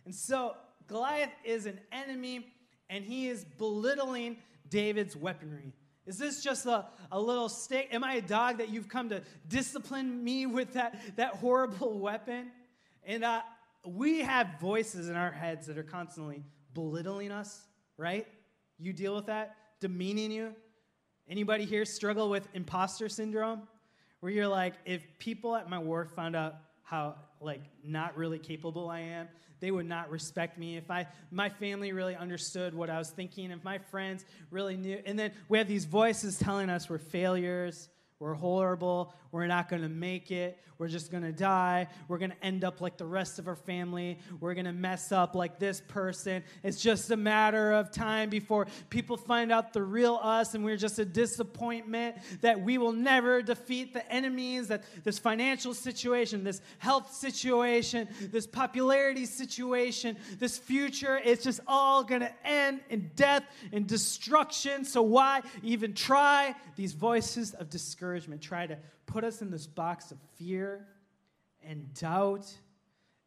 And 0.06 0.16
so, 0.16 0.56
Goliath 0.88 1.34
is 1.44 1.66
an 1.66 1.82
enemy 1.92 2.48
and 2.90 3.04
he 3.04 3.28
is 3.28 3.46
belittling 3.58 4.38
David's 4.70 5.16
weaponry. 5.16 5.74
Is 6.06 6.18
this 6.18 6.44
just 6.44 6.66
a, 6.66 6.88
a 7.12 7.20
little 7.20 7.50
stick? 7.50 7.90
Am 7.92 8.04
I 8.04 8.16
a 8.16 8.22
dog 8.22 8.58
that 8.58 8.70
you've 8.70 8.90
come 8.90 9.10
to 9.10 9.22
discipline 9.48 10.24
me 10.24 10.46
with 10.48 10.74
that, 10.74 11.00
that 11.18 11.36
horrible 11.36 12.00
weapon? 12.00 12.52
And 13.04 13.24
uh, 13.24 13.42
we 13.86 14.22
have 14.22 14.60
voices 14.60 15.10
in 15.10 15.16
our 15.16 15.32
heads 15.32 15.68
that 15.68 15.78
are 15.78 15.84
constantly 15.84 16.44
belittling 16.74 17.32
us, 17.32 17.62
right? 17.98 18.28
You 18.80 18.94
deal 18.94 19.16
with 19.16 19.28
that, 19.28 19.56
demeaning 19.80 20.32
you. 20.32 20.56
Anybody 21.30 21.66
here 21.66 21.86
struggle 21.86 22.30
with 22.30 22.48
imposter 22.54 23.08
syndrome? 23.08 23.68
Where 24.20 24.32
you're 24.32 24.48
like, 24.48 24.74
if 24.86 25.06
people 25.20 25.56
at 25.56 25.70
my 25.70 25.80
work 25.80 26.16
found 26.16 26.36
out 26.36 26.56
how 26.90 27.14
like 27.40 27.62
not 27.84 28.18
really 28.18 28.40
capable 28.40 28.90
I 28.90 29.02
am. 29.02 29.28
They 29.60 29.72
would 29.72 29.86
not 29.86 30.10
respect 30.10 30.58
me 30.58 30.78
if 30.78 30.90
I 30.90 31.08
my 31.32 31.50
family 31.50 31.92
really 31.92 32.16
understood 32.16 32.74
what 32.74 32.90
I 32.90 32.98
was 32.98 33.10
thinking, 33.10 33.52
if 33.52 33.64
my 33.64 33.78
friends 33.78 34.26
really 34.50 34.76
knew. 34.76 35.00
And 35.06 35.20
then 35.20 35.32
we 35.50 35.60
have 35.60 35.68
these 35.68 35.86
voices 35.86 36.40
telling 36.40 36.70
us 36.70 36.90
we're 36.90 36.98
failures, 36.98 37.90
we're 38.20 38.34
horrible. 38.34 39.14
We're 39.32 39.48
not 39.48 39.70
going 39.70 39.82
to 39.82 39.90
make 39.90 40.30
it. 40.30 40.60
We're 40.78 40.90
just 40.90 41.10
going 41.10 41.24
to 41.24 41.32
die. 41.32 41.88
We're 42.10 42.18
going 42.18 42.32
to 42.32 42.46
end 42.46 42.66
up 42.66 42.82
like 42.82 42.98
the 42.98 43.06
rest 43.06 43.40
of 43.40 43.48
our 43.48 43.56
family. 43.56 44.18
We're 44.42 44.54
going 44.56 44.66
to 44.66 44.74
mess 44.74 45.14
up 45.14 45.36
like 45.36 45.58
this 45.58 45.82
person. 45.88 46.44
It's 46.64 46.82
just 46.82 47.12
a 47.12 47.18
matter 47.18 47.72
of 47.72 47.92
time 47.92 48.30
before 48.30 48.68
people 48.90 49.16
find 49.16 49.52
out 49.52 49.72
the 49.72 49.84
real 49.84 50.20
us 50.22 50.54
and 50.54 50.66
we're 50.66 50.78
just 50.78 51.00
a 51.00 51.06
disappointment 51.06 52.18
that 52.42 52.60
we 52.60 52.78
will 52.78 52.92
never 52.92 53.42
defeat 53.42 53.94
the 53.94 54.10
enemies, 54.12 54.68
that 54.68 54.84
this 55.04 55.20
financial 55.20 55.74
situation, 55.74 56.44
this 56.44 56.62
health 56.80 57.14
situation, 57.14 58.08
this 58.32 58.48
popularity 58.48 59.26
situation, 59.26 60.18
this 60.40 60.58
future, 60.58 61.22
it's 61.24 61.44
just 61.44 61.62
all 61.68 62.04
going 62.04 62.22
to 62.22 62.34
end 62.46 62.82
in 62.90 63.12
death 63.16 63.44
and 63.72 63.88
destruction. 63.88 64.84
So 64.84 65.02
why 65.04 65.42
even 65.64 65.94
try? 65.94 66.56
These 66.76 66.94
voices 66.94 67.54
of 67.54 67.70
discouragement 67.70 68.09
discouragement 68.10 68.42
try 68.42 68.66
to 68.66 68.78
put 69.06 69.24
us 69.24 69.42
in 69.42 69.52
this 69.52 69.68
box 69.68 70.12
of 70.12 70.18
fear 70.36 70.88
and 71.64 71.94
doubt 71.94 72.52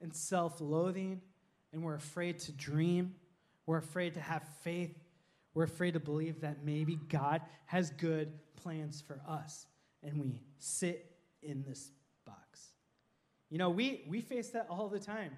and 0.00 0.14
self 0.14 0.60
loathing, 0.60 1.20
and 1.72 1.84
we're 1.84 1.94
afraid 1.94 2.38
to 2.40 2.52
dream. 2.52 3.14
We're 3.66 3.78
afraid 3.78 4.14
to 4.14 4.20
have 4.20 4.42
faith. 4.62 4.98
We're 5.54 5.64
afraid 5.64 5.94
to 5.94 6.00
believe 6.00 6.40
that 6.40 6.64
maybe 6.64 6.98
God 7.08 7.42
has 7.66 7.90
good 7.90 8.32
plans 8.56 9.00
for 9.06 9.20
us, 9.28 9.66
and 10.02 10.20
we 10.20 10.40
sit 10.58 11.14
in 11.42 11.62
this 11.62 11.92
box. 12.26 12.72
You 13.50 13.58
know, 13.58 13.70
we, 13.70 14.02
we 14.08 14.20
face 14.20 14.48
that 14.50 14.66
all 14.68 14.88
the 14.88 14.98
time. 14.98 15.32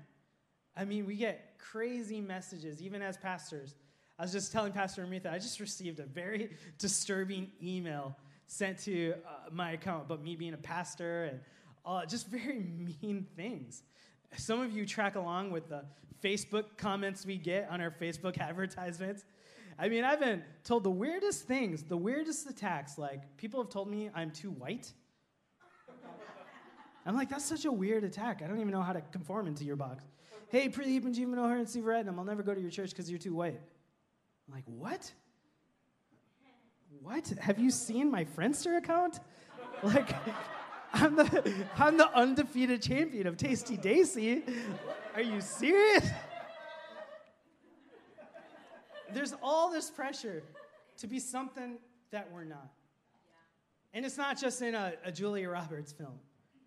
I 0.74 0.85
mean, 0.87 1.04
we 1.04 1.16
get 1.16 1.59
crazy 1.59 2.20
messages, 2.20 2.80
even 2.80 3.02
as 3.02 3.18
pastors. 3.18 3.74
I 4.18 4.22
was 4.22 4.33
just 4.33 4.52
telling 4.52 4.72
Pastor 4.72 5.04
Amitha, 5.04 5.30
I 5.30 5.38
just 5.38 5.61
received 5.61 6.00
a 6.00 6.04
very 6.04 6.57
disturbing 6.78 7.50
email 7.62 8.16
sent 8.46 8.78
to 8.80 9.14
uh, 9.26 9.50
my 9.50 9.72
account 9.72 10.07
about 10.07 10.22
me 10.22 10.37
being 10.37 10.54
a 10.54 10.59
pastor 10.59 11.24
and 11.24 11.40
uh, 11.85 12.07
just 12.07 12.28
very 12.28 12.61
mean 12.61 13.26
things. 13.37 13.83
Some 14.37 14.61
of 14.61 14.72
you 14.72 14.85
track 14.87 15.14
along 15.14 15.50
with 15.50 15.68
the 15.68 15.85
Facebook 16.22 16.64
comments 16.76 17.26
we 17.26 17.37
get 17.37 17.68
on 17.70 17.80
our 17.80 17.90
Facebook 17.90 18.38
advertisements. 18.40 19.24
I 19.78 19.88
mean, 19.88 20.04
I've 20.04 20.20
been 20.20 20.42
told 20.62 20.85
the 20.85 20.90
weirdest 20.90 21.46
things, 21.46 21.83
the 21.83 21.96
weirdest 21.96 22.48
attacks. 22.48 22.96
Like, 22.96 23.37
people 23.37 23.61
have 23.62 23.70
told 23.70 23.88
me 23.88 24.09
I'm 24.14 24.30
too 24.30 24.50
white. 24.50 24.92
I'm 27.07 27.16
like, 27.16 27.28
that's 27.28 27.44
such 27.44 27.64
a 27.64 27.72
weird 27.72 28.04
attack. 28.04 28.40
I 28.42 28.46
don't 28.46 28.61
even 28.61 28.70
know 28.70 28.83
how 28.83 28.92
to 28.92 29.00
conform 29.00 29.46
into 29.46 29.64
your 29.64 29.76
box. 29.76 30.04
Hey, 30.48 30.68
Pradeep 30.68 31.04
and 31.04 31.14
Jeevan 31.14 31.35
Nohar 31.35 31.59
and 31.59 31.66
Sivaratnam, 31.66 32.16
I'll 32.18 32.24
never 32.24 32.42
go 32.42 32.54
to 32.54 32.61
your 32.61 32.70
church 32.70 32.90
because 32.90 33.11
you're 33.11 33.18
too 33.18 33.35
white. 33.35 33.61
I'm 34.46 34.54
like, 34.54 34.64
what? 34.66 35.12
What? 37.02 37.26
Have 37.40 37.59
you 37.59 37.70
seen 37.70 38.11
my 38.11 38.24
Friendster 38.24 38.78
account? 38.78 39.20
Like, 39.83 40.14
I'm 40.92 41.16
the, 41.16 41.66
I'm 41.76 41.96
the 41.96 42.09
undefeated 42.16 42.83
champion 42.83 43.26
of 43.26 43.37
Tasty 43.37 43.76
Desi. 43.76 44.42
Are 45.14 45.22
you 45.22 45.40
serious? 45.40 46.09
There's 49.12 49.35
all 49.42 49.70
this 49.70 49.90
pressure 49.90 50.42
to 50.98 51.07
be 51.07 51.18
something 51.18 51.78
that 52.11 52.30
we're 52.33 52.44
not. 52.44 52.72
And 53.92 54.04
it's 54.04 54.16
not 54.16 54.40
just 54.40 54.62
in 54.62 54.74
a, 54.74 54.94
a 55.04 55.12
Julia 55.12 55.48
Roberts 55.48 55.92
film, 55.92 56.18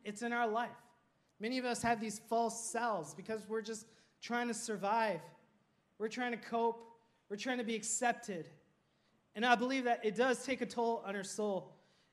it's 0.03 0.21
in 0.21 0.31
our 0.31 0.47
life. 0.47 0.69
Many 1.39 1.57
of 1.57 1.65
us 1.65 1.81
have 1.83 1.99
these 1.99 2.19
false 2.29 2.69
selves 2.69 3.13
because 3.13 3.41
we're 3.47 3.61
just 3.61 3.85
trying 4.21 4.47
to 4.47 4.53
survive. 4.53 5.19
We're 5.99 6.07
trying 6.07 6.31
to 6.31 6.37
cope. 6.37 6.83
We're 7.29 7.37
trying 7.37 7.57
to 7.57 7.63
be 7.63 7.75
accepted. 7.75 8.49
And 9.37 9.45
I 9.45 9.53
believe 9.53 9.83
that 9.83 10.03
it 10.03 10.15
does 10.15 10.43
take 10.43 10.61
a 10.61 10.65
toll 10.65 11.03
on 11.05 11.15
our 11.15 11.23
soul. 11.23 11.71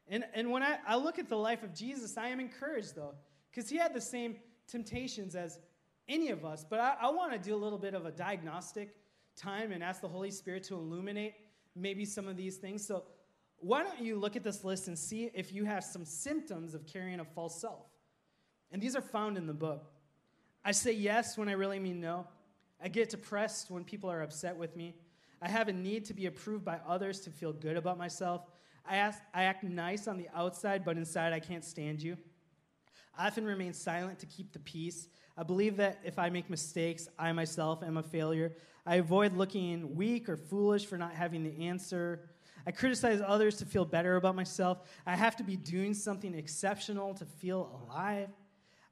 And, 0.09 0.25
and 0.35 0.51
when 0.51 0.63
I, 0.63 0.77
I 0.87 0.97
look 0.97 1.19
at 1.19 1.27
the 1.27 1.39
life 1.39 1.63
of 1.63 1.75
Jesus, 1.75 2.19
I 2.19 2.29
am 2.29 2.39
encouraged 2.39 2.95
though, 2.95 3.15
because 3.51 3.71
he 3.71 3.79
had 3.79 3.95
the 3.95 4.01
same 4.01 4.37
temptations 4.69 5.35
as 5.35 5.59
any 6.07 6.29
of 6.29 6.45
us. 6.45 6.67
But 6.69 6.81
I, 6.81 6.97
I 7.01 7.11
want 7.11 7.33
to 7.33 7.39
do 7.39 7.55
a 7.55 7.57
little 7.57 7.79
bit 7.79 7.95
of 7.95 8.05
a 8.05 8.11
diagnostic 8.11 8.95
time 9.39 9.73
and 9.73 9.83
ask 9.83 10.03
the 10.03 10.09
Holy 10.09 10.31
Spirit 10.31 10.65
to 10.65 10.75
illuminate 10.75 11.33
maybe 11.75 12.05
some 12.05 12.29
of 12.29 12.37
these 12.37 12.59
things. 12.59 12.87
So, 12.87 13.05
why 13.57 13.83
don't 13.83 14.01
you 14.01 14.17
look 14.17 14.37
at 14.37 14.45
this 14.45 14.63
list 14.63 14.89
and 14.89 14.99
see 14.99 15.31
if 15.33 15.51
you 15.51 15.65
have 15.65 15.83
some 15.83 16.05
symptoms 16.05 16.75
of 16.75 16.87
carrying 16.87 17.21
a 17.21 17.25
false 17.25 17.59
self? 17.59 17.87
And 18.71 18.83
these 18.83 18.95
are 18.95 19.01
found 19.01 19.39
in 19.39 19.47
the 19.47 19.55
book. 19.55 19.91
I 20.63 20.73
say 20.73 20.93
yes 20.93 21.39
when 21.39 21.49
I 21.49 21.53
really 21.53 21.79
mean 21.79 22.03
no. 22.03 22.27
I 22.83 22.89
get 22.89 23.09
depressed 23.09 23.71
when 23.71 23.83
people 23.83 24.11
are 24.11 24.21
upset 24.21 24.59
with 24.59 24.77
me. 24.77 24.95
I 25.45 25.49
have 25.49 25.69
a 25.69 25.75
need 25.75 26.07
to 26.07 26.15
be 26.15 26.25
approved 26.25 26.65
by 26.65 26.79
others 26.89 27.21
to 27.21 27.31
feel 27.31 27.53
good 27.53 27.77
about 27.77 27.99
myself. 27.99 28.47
I, 28.89 28.97
ask, 28.97 29.21
I 29.35 29.43
act 29.43 29.63
nice 29.63 30.09
on 30.09 30.17
the 30.17 30.27
outside, 30.35 30.87
but 30.87 30.97
inside 30.97 31.35
I 31.35 31.41
can't 31.41 31.63
stand 31.63 32.03
you. 32.03 32.17
I 33.15 33.27
often 33.27 33.45
remain 33.45 33.75
silent 33.75 34.19
to 34.21 34.27
keep 34.27 34.55
the 34.55 34.59
peace. 34.61 35.07
I 35.37 35.43
believe 35.43 35.77
that 35.77 36.01
if 36.03 36.19
I 36.19 36.31
make 36.31 36.49
mistakes, 36.49 37.09
I 37.19 37.31
myself 37.33 37.83
am 37.83 37.99
a 37.99 38.03
failure. 38.03 38.57
I 38.87 38.97
avoid 38.97 39.37
looking 39.37 39.95
weak 39.95 40.31
or 40.31 40.39
foolish 40.39 40.87
for 40.87 40.97
not 40.97 41.13
having 41.13 41.45
the 41.45 41.67
answer. 41.67 42.31
I 42.67 42.71
criticize 42.71 43.21
others 43.21 43.59
to 43.59 43.67
feel 43.67 43.85
better 43.85 44.17
about 44.17 44.37
myself. 44.37 44.79
I 45.05 45.15
have 45.15 45.37
to 45.37 45.45
be 45.45 45.57
doing 45.57 45.93
something 45.93 46.33
exceptional 46.33 47.13
to 47.15 47.27
feel 47.27 47.85
alive. 47.85 48.31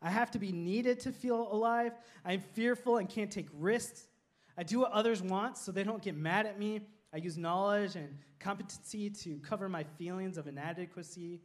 I 0.03 0.11
have 0.11 0.31
to 0.33 0.39
be 0.39 0.53
needed 0.53 1.01
to 1.01 1.13
feel 1.13 1.51
alive. 1.51 1.93
I'm 2.27 2.41
fearful 2.41 2.99
and 2.99 3.09
can't 3.09 3.31
take 3.31 3.49
risks. 3.55 4.09
I 4.57 4.63
do 4.63 4.81
what 4.81 4.93
others 4.93 5.23
want 5.23 5.57
so 5.57 5.73
they 5.73 5.85
don't 5.85 6.03
get 6.03 6.17
mad 6.17 6.47
at 6.47 6.59
me. 6.59 6.81
I 7.13 7.19
use 7.19 7.37
knowledge 7.37 7.97
and 7.97 8.19
competency 8.39 9.11
to 9.11 9.39
cover 9.39 9.69
my 9.69 9.85
feelings 9.85 10.37
of 10.37 10.47
inadequacy. 10.47 11.41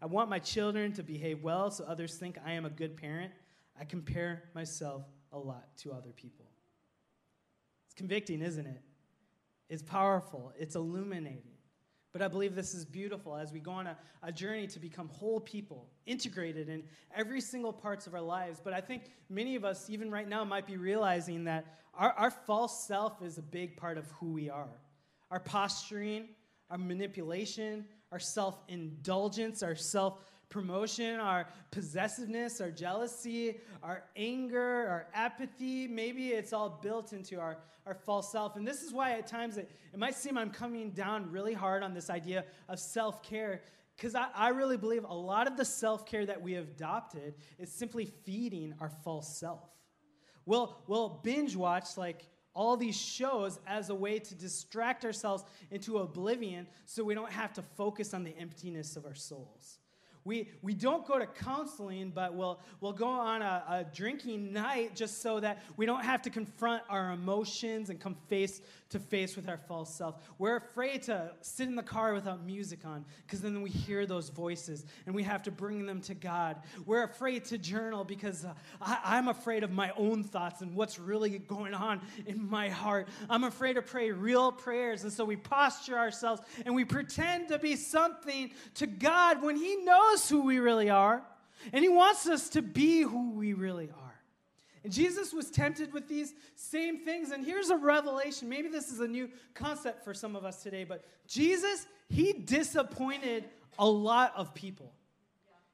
I 0.00 0.06
want 0.06 0.28
my 0.28 0.38
children 0.38 0.92
to 0.94 1.02
behave 1.02 1.42
well 1.42 1.70
so 1.70 1.84
others 1.84 2.16
think 2.16 2.38
I 2.44 2.52
am 2.52 2.64
a 2.64 2.70
good 2.70 2.96
parent. 2.96 3.32
I 3.78 3.84
compare 3.84 4.44
myself 4.54 5.04
a 5.32 5.38
lot 5.38 5.76
to 5.78 5.92
other 5.92 6.10
people. 6.10 6.46
It's 7.86 7.94
convicting, 7.94 8.42
isn't 8.42 8.66
it? 8.66 8.80
It's 9.68 9.82
powerful, 9.82 10.52
it's 10.58 10.74
illuminating. 10.74 11.51
But 12.12 12.20
I 12.20 12.28
believe 12.28 12.54
this 12.54 12.74
is 12.74 12.84
beautiful 12.84 13.36
as 13.36 13.52
we 13.52 13.60
go 13.60 13.70
on 13.70 13.86
a, 13.86 13.96
a, 14.22 14.30
journey 14.30 14.66
to 14.66 14.78
become 14.78 15.08
whole 15.08 15.40
people, 15.40 15.86
integrated 16.04 16.68
in 16.68 16.82
every 17.16 17.40
single 17.40 17.72
parts 17.72 18.06
of 18.06 18.12
our 18.12 18.20
lives. 18.20 18.60
But 18.62 18.74
I 18.74 18.82
think 18.82 19.04
many 19.30 19.56
of 19.56 19.64
us, 19.64 19.88
even 19.88 20.10
right 20.10 20.28
now, 20.28 20.44
might 20.44 20.66
be 20.66 20.76
realizing 20.76 21.44
that 21.44 21.64
our, 21.94 22.12
our 22.12 22.30
false 22.30 22.86
self 22.86 23.22
is 23.22 23.38
a 23.38 23.42
big 23.42 23.78
part 23.78 23.96
of 23.96 24.10
who 24.12 24.32
we 24.32 24.50
are. 24.50 24.68
Our 25.30 25.40
posturing, 25.40 26.28
our 26.68 26.76
manipulation, 26.76 27.86
our 28.10 28.18
self 28.18 28.62
indulgence, 28.68 29.62
our 29.62 29.74
self 29.74 30.18
promotion, 30.52 31.18
our 31.18 31.48
possessiveness, 31.70 32.60
our 32.60 32.70
jealousy, 32.70 33.58
our 33.82 34.04
anger, 34.16 34.86
our 34.86 35.06
apathy. 35.14 35.88
Maybe 35.88 36.28
it's 36.28 36.52
all 36.52 36.78
built 36.82 37.14
into 37.14 37.40
our, 37.40 37.56
our 37.86 37.94
false 37.94 38.30
self. 38.30 38.54
And 38.56 38.68
this 38.68 38.82
is 38.82 38.92
why 38.92 39.12
at 39.12 39.26
times 39.26 39.56
it, 39.56 39.70
it 39.92 39.98
might 39.98 40.14
seem 40.14 40.36
I'm 40.36 40.50
coming 40.50 40.90
down 40.90 41.32
really 41.32 41.54
hard 41.54 41.82
on 41.82 41.94
this 41.94 42.10
idea 42.10 42.44
of 42.68 42.78
self 42.78 43.22
care. 43.22 43.62
Because 43.96 44.14
I, 44.14 44.26
I 44.34 44.48
really 44.50 44.76
believe 44.76 45.04
a 45.04 45.14
lot 45.14 45.46
of 45.46 45.56
the 45.56 45.64
self 45.64 46.04
care 46.04 46.26
that 46.26 46.40
we 46.40 46.52
have 46.52 46.64
adopted 46.64 47.34
is 47.58 47.72
simply 47.72 48.04
feeding 48.04 48.74
our 48.78 48.90
false 49.02 49.38
self. 49.38 49.70
We'll, 50.44 50.76
we'll 50.86 51.20
binge 51.22 51.56
watch 51.56 51.96
like 51.96 52.26
all 52.54 52.76
these 52.76 53.00
shows 53.00 53.58
as 53.66 53.88
a 53.88 53.94
way 53.94 54.18
to 54.18 54.34
distract 54.34 55.06
ourselves 55.06 55.44
into 55.70 55.98
oblivion 55.98 56.66
so 56.84 57.02
we 57.02 57.14
don't 57.14 57.32
have 57.32 57.54
to 57.54 57.62
focus 57.62 58.12
on 58.12 58.22
the 58.22 58.36
emptiness 58.38 58.96
of 58.96 59.06
our 59.06 59.14
souls. 59.14 59.78
We, 60.24 60.50
we 60.62 60.74
don't 60.74 61.06
go 61.06 61.18
to 61.18 61.26
counseling, 61.26 62.12
but 62.14 62.34
we'll, 62.34 62.60
we'll 62.80 62.92
go 62.92 63.08
on 63.08 63.42
a, 63.42 63.64
a 63.68 63.84
drinking 63.94 64.52
night 64.52 64.94
just 64.94 65.20
so 65.20 65.40
that 65.40 65.62
we 65.76 65.86
don't 65.86 66.04
have 66.04 66.22
to 66.22 66.30
confront 66.30 66.82
our 66.88 67.12
emotions 67.12 67.90
and 67.90 67.98
come 67.98 68.16
face 68.28 68.60
to 68.92 68.98
face 68.98 69.36
with 69.36 69.48
our 69.48 69.56
false 69.56 69.94
self. 69.94 70.22
We're 70.38 70.56
afraid 70.56 71.02
to 71.04 71.32
sit 71.40 71.68
in 71.68 71.74
the 71.74 71.82
car 71.82 72.14
without 72.14 72.44
music 72.44 72.84
on 72.84 73.04
because 73.26 73.40
then 73.40 73.60
we 73.62 73.70
hear 73.70 74.06
those 74.06 74.28
voices 74.28 74.84
and 75.06 75.14
we 75.14 75.22
have 75.22 75.42
to 75.44 75.50
bring 75.50 75.86
them 75.86 76.00
to 76.02 76.14
God. 76.14 76.58
We're 76.86 77.02
afraid 77.02 77.44
to 77.46 77.58
journal 77.58 78.04
because 78.04 78.44
uh, 78.44 78.54
I, 78.80 78.98
I'm 79.04 79.28
afraid 79.28 79.64
of 79.64 79.70
my 79.70 79.92
own 79.96 80.24
thoughts 80.24 80.60
and 80.60 80.74
what's 80.74 80.98
really 80.98 81.38
going 81.38 81.74
on 81.74 82.00
in 82.26 82.48
my 82.48 82.68
heart. 82.68 83.08
I'm 83.28 83.44
afraid 83.44 83.74
to 83.74 83.82
pray 83.82 84.10
real 84.10 84.52
prayers. 84.52 85.02
And 85.04 85.12
so 85.12 85.24
we 85.24 85.36
posture 85.36 85.98
ourselves 85.98 86.42
and 86.64 86.74
we 86.74 86.84
pretend 86.84 87.48
to 87.48 87.58
be 87.58 87.76
something 87.76 88.52
to 88.74 88.86
God 88.86 89.42
when 89.42 89.56
He 89.56 89.76
knows 89.76 90.28
who 90.28 90.42
we 90.42 90.58
really 90.58 90.90
are. 90.90 91.22
And 91.72 91.82
He 91.82 91.88
wants 91.88 92.26
us 92.28 92.50
to 92.50 92.62
be 92.62 93.02
who 93.02 93.30
we 93.30 93.54
really 93.54 93.88
are. 93.90 94.01
And 94.84 94.92
Jesus 94.92 95.32
was 95.32 95.50
tempted 95.50 95.92
with 95.92 96.08
these 96.08 96.34
same 96.56 97.04
things. 97.04 97.30
And 97.30 97.44
here's 97.44 97.70
a 97.70 97.76
revelation. 97.76 98.48
Maybe 98.48 98.68
this 98.68 98.90
is 98.90 99.00
a 99.00 99.06
new 99.06 99.28
concept 99.54 100.04
for 100.04 100.12
some 100.12 100.34
of 100.34 100.44
us 100.44 100.62
today, 100.62 100.84
but 100.84 101.04
Jesus, 101.26 101.86
he 102.08 102.32
disappointed 102.32 103.44
a 103.78 103.86
lot 103.86 104.32
of 104.36 104.54
people. 104.54 104.92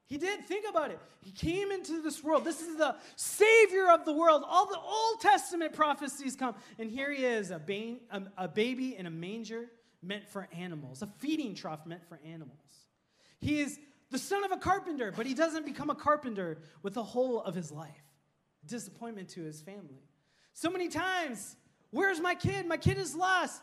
He 0.06 0.16
did. 0.16 0.46
Think 0.46 0.64
about 0.68 0.90
it. 0.90 0.98
He 1.20 1.30
came 1.30 1.70
into 1.70 2.00
this 2.00 2.24
world. 2.24 2.44
This 2.44 2.62
is 2.62 2.76
the 2.76 2.96
Savior 3.16 3.90
of 3.90 4.06
the 4.06 4.12
world. 4.12 4.42
All 4.46 4.66
the 4.66 4.78
Old 4.78 5.20
Testament 5.20 5.74
prophecies 5.74 6.34
come. 6.34 6.54
And 6.78 6.90
here 6.90 7.12
he 7.12 7.24
is, 7.24 7.50
a, 7.50 7.58
ba- 7.58 7.96
um, 8.10 8.30
a 8.38 8.48
baby 8.48 8.96
in 8.96 9.04
a 9.04 9.10
manger 9.10 9.66
meant 10.02 10.26
for 10.26 10.48
animals, 10.56 11.02
a 11.02 11.06
feeding 11.18 11.54
trough 11.54 11.84
meant 11.84 12.08
for 12.08 12.18
animals. 12.24 12.56
He 13.40 13.60
is 13.60 13.78
the 14.10 14.18
son 14.18 14.44
of 14.44 14.52
a 14.52 14.56
carpenter, 14.56 15.12
but 15.14 15.26
he 15.26 15.34
doesn't 15.34 15.66
become 15.66 15.90
a 15.90 15.94
carpenter 15.94 16.58
with 16.82 16.94
the 16.94 17.02
whole 17.02 17.42
of 17.42 17.54
his 17.54 17.70
life 17.70 18.07
disappointment 18.68 19.28
to 19.30 19.42
his 19.42 19.60
family. 19.60 20.02
So 20.52 20.70
many 20.70 20.88
times, 20.88 21.56
where's 21.90 22.20
my 22.20 22.34
kid? 22.34 22.66
My 22.66 22.76
kid 22.76 22.98
is 22.98 23.14
lost. 23.14 23.62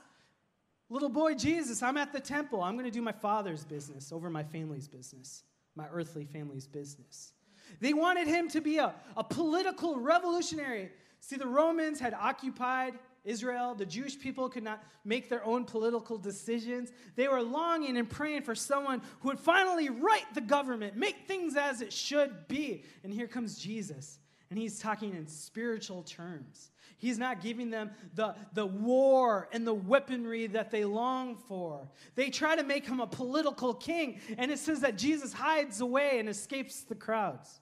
Little 0.89 1.09
boy 1.09 1.33
Jesus, 1.33 1.81
I'm 1.81 1.97
at 1.97 2.13
the 2.13 2.19
temple. 2.19 2.61
I'm 2.61 2.73
going 2.73 2.85
to 2.85 2.91
do 2.91 3.01
my 3.01 3.11
father's 3.11 3.63
business 3.65 4.11
over 4.11 4.29
my 4.29 4.43
family's 4.43 4.87
business, 4.87 5.43
my 5.75 5.87
earthly 5.91 6.25
family's 6.25 6.67
business. 6.67 7.33
They 7.79 7.93
wanted 7.93 8.27
him 8.27 8.49
to 8.49 8.61
be 8.61 8.77
a, 8.77 8.93
a 9.17 9.23
political 9.23 9.99
revolutionary. 9.99 10.91
See, 11.21 11.37
the 11.37 11.47
Romans 11.47 11.99
had 11.99 12.13
occupied 12.13 12.93
Israel. 13.23 13.73
The 13.73 13.85
Jewish 13.85 14.19
people 14.19 14.47
could 14.47 14.63
not 14.63 14.83
make 15.03 15.27
their 15.27 15.43
own 15.43 15.65
political 15.65 16.17
decisions. 16.17 16.91
They 17.15 17.27
were 17.27 17.41
longing 17.41 17.97
and 17.97 18.07
praying 18.07 18.43
for 18.43 18.53
someone 18.53 19.01
who 19.21 19.29
would 19.29 19.39
finally 19.39 19.89
right 19.89 20.25
the 20.35 20.41
government, 20.41 20.95
make 20.95 21.27
things 21.27 21.55
as 21.57 21.81
it 21.81 21.91
should 21.91 22.47
be. 22.47 22.83
And 23.03 23.11
here 23.11 23.27
comes 23.27 23.57
Jesus. 23.57 24.19
And 24.49 24.59
he's 24.59 24.79
talking 24.79 25.15
in 25.15 25.27
spiritual 25.27 26.03
terms. 26.03 26.71
He's 26.97 27.17
not 27.17 27.41
giving 27.41 27.71
them 27.71 27.91
the, 28.13 28.35
the 28.53 28.65
war 28.65 29.49
and 29.51 29.65
the 29.65 29.73
weaponry 29.73 30.47
that 30.47 30.71
they 30.71 30.85
long 30.85 31.35
for. 31.35 31.87
They 32.15 32.29
try 32.29 32.55
to 32.55 32.63
make 32.63 32.85
him 32.85 32.99
a 32.99 33.07
political 33.07 33.73
king, 33.73 34.19
and 34.37 34.51
it 34.51 34.59
says 34.59 34.81
that 34.81 34.97
Jesus 34.97 35.33
hides 35.33 35.81
away 35.81 36.19
and 36.19 36.29
escapes 36.29 36.81
the 36.83 36.95
crowds. 36.95 37.59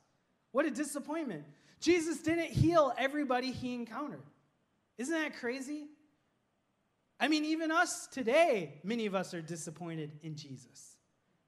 What 0.51 0.65
a 0.65 0.71
disappointment. 0.71 1.45
Jesus 1.79 2.19
didn't 2.21 2.51
heal 2.51 2.93
everybody 2.97 3.51
he 3.51 3.73
encountered. 3.73 4.23
Isn't 4.97 5.13
that 5.13 5.37
crazy? 5.37 5.87
I 7.19 7.27
mean, 7.27 7.45
even 7.45 7.71
us 7.71 8.07
today, 8.07 8.79
many 8.83 9.05
of 9.05 9.15
us 9.15 9.33
are 9.33 9.41
disappointed 9.41 10.11
in 10.21 10.35
Jesus. 10.35 10.97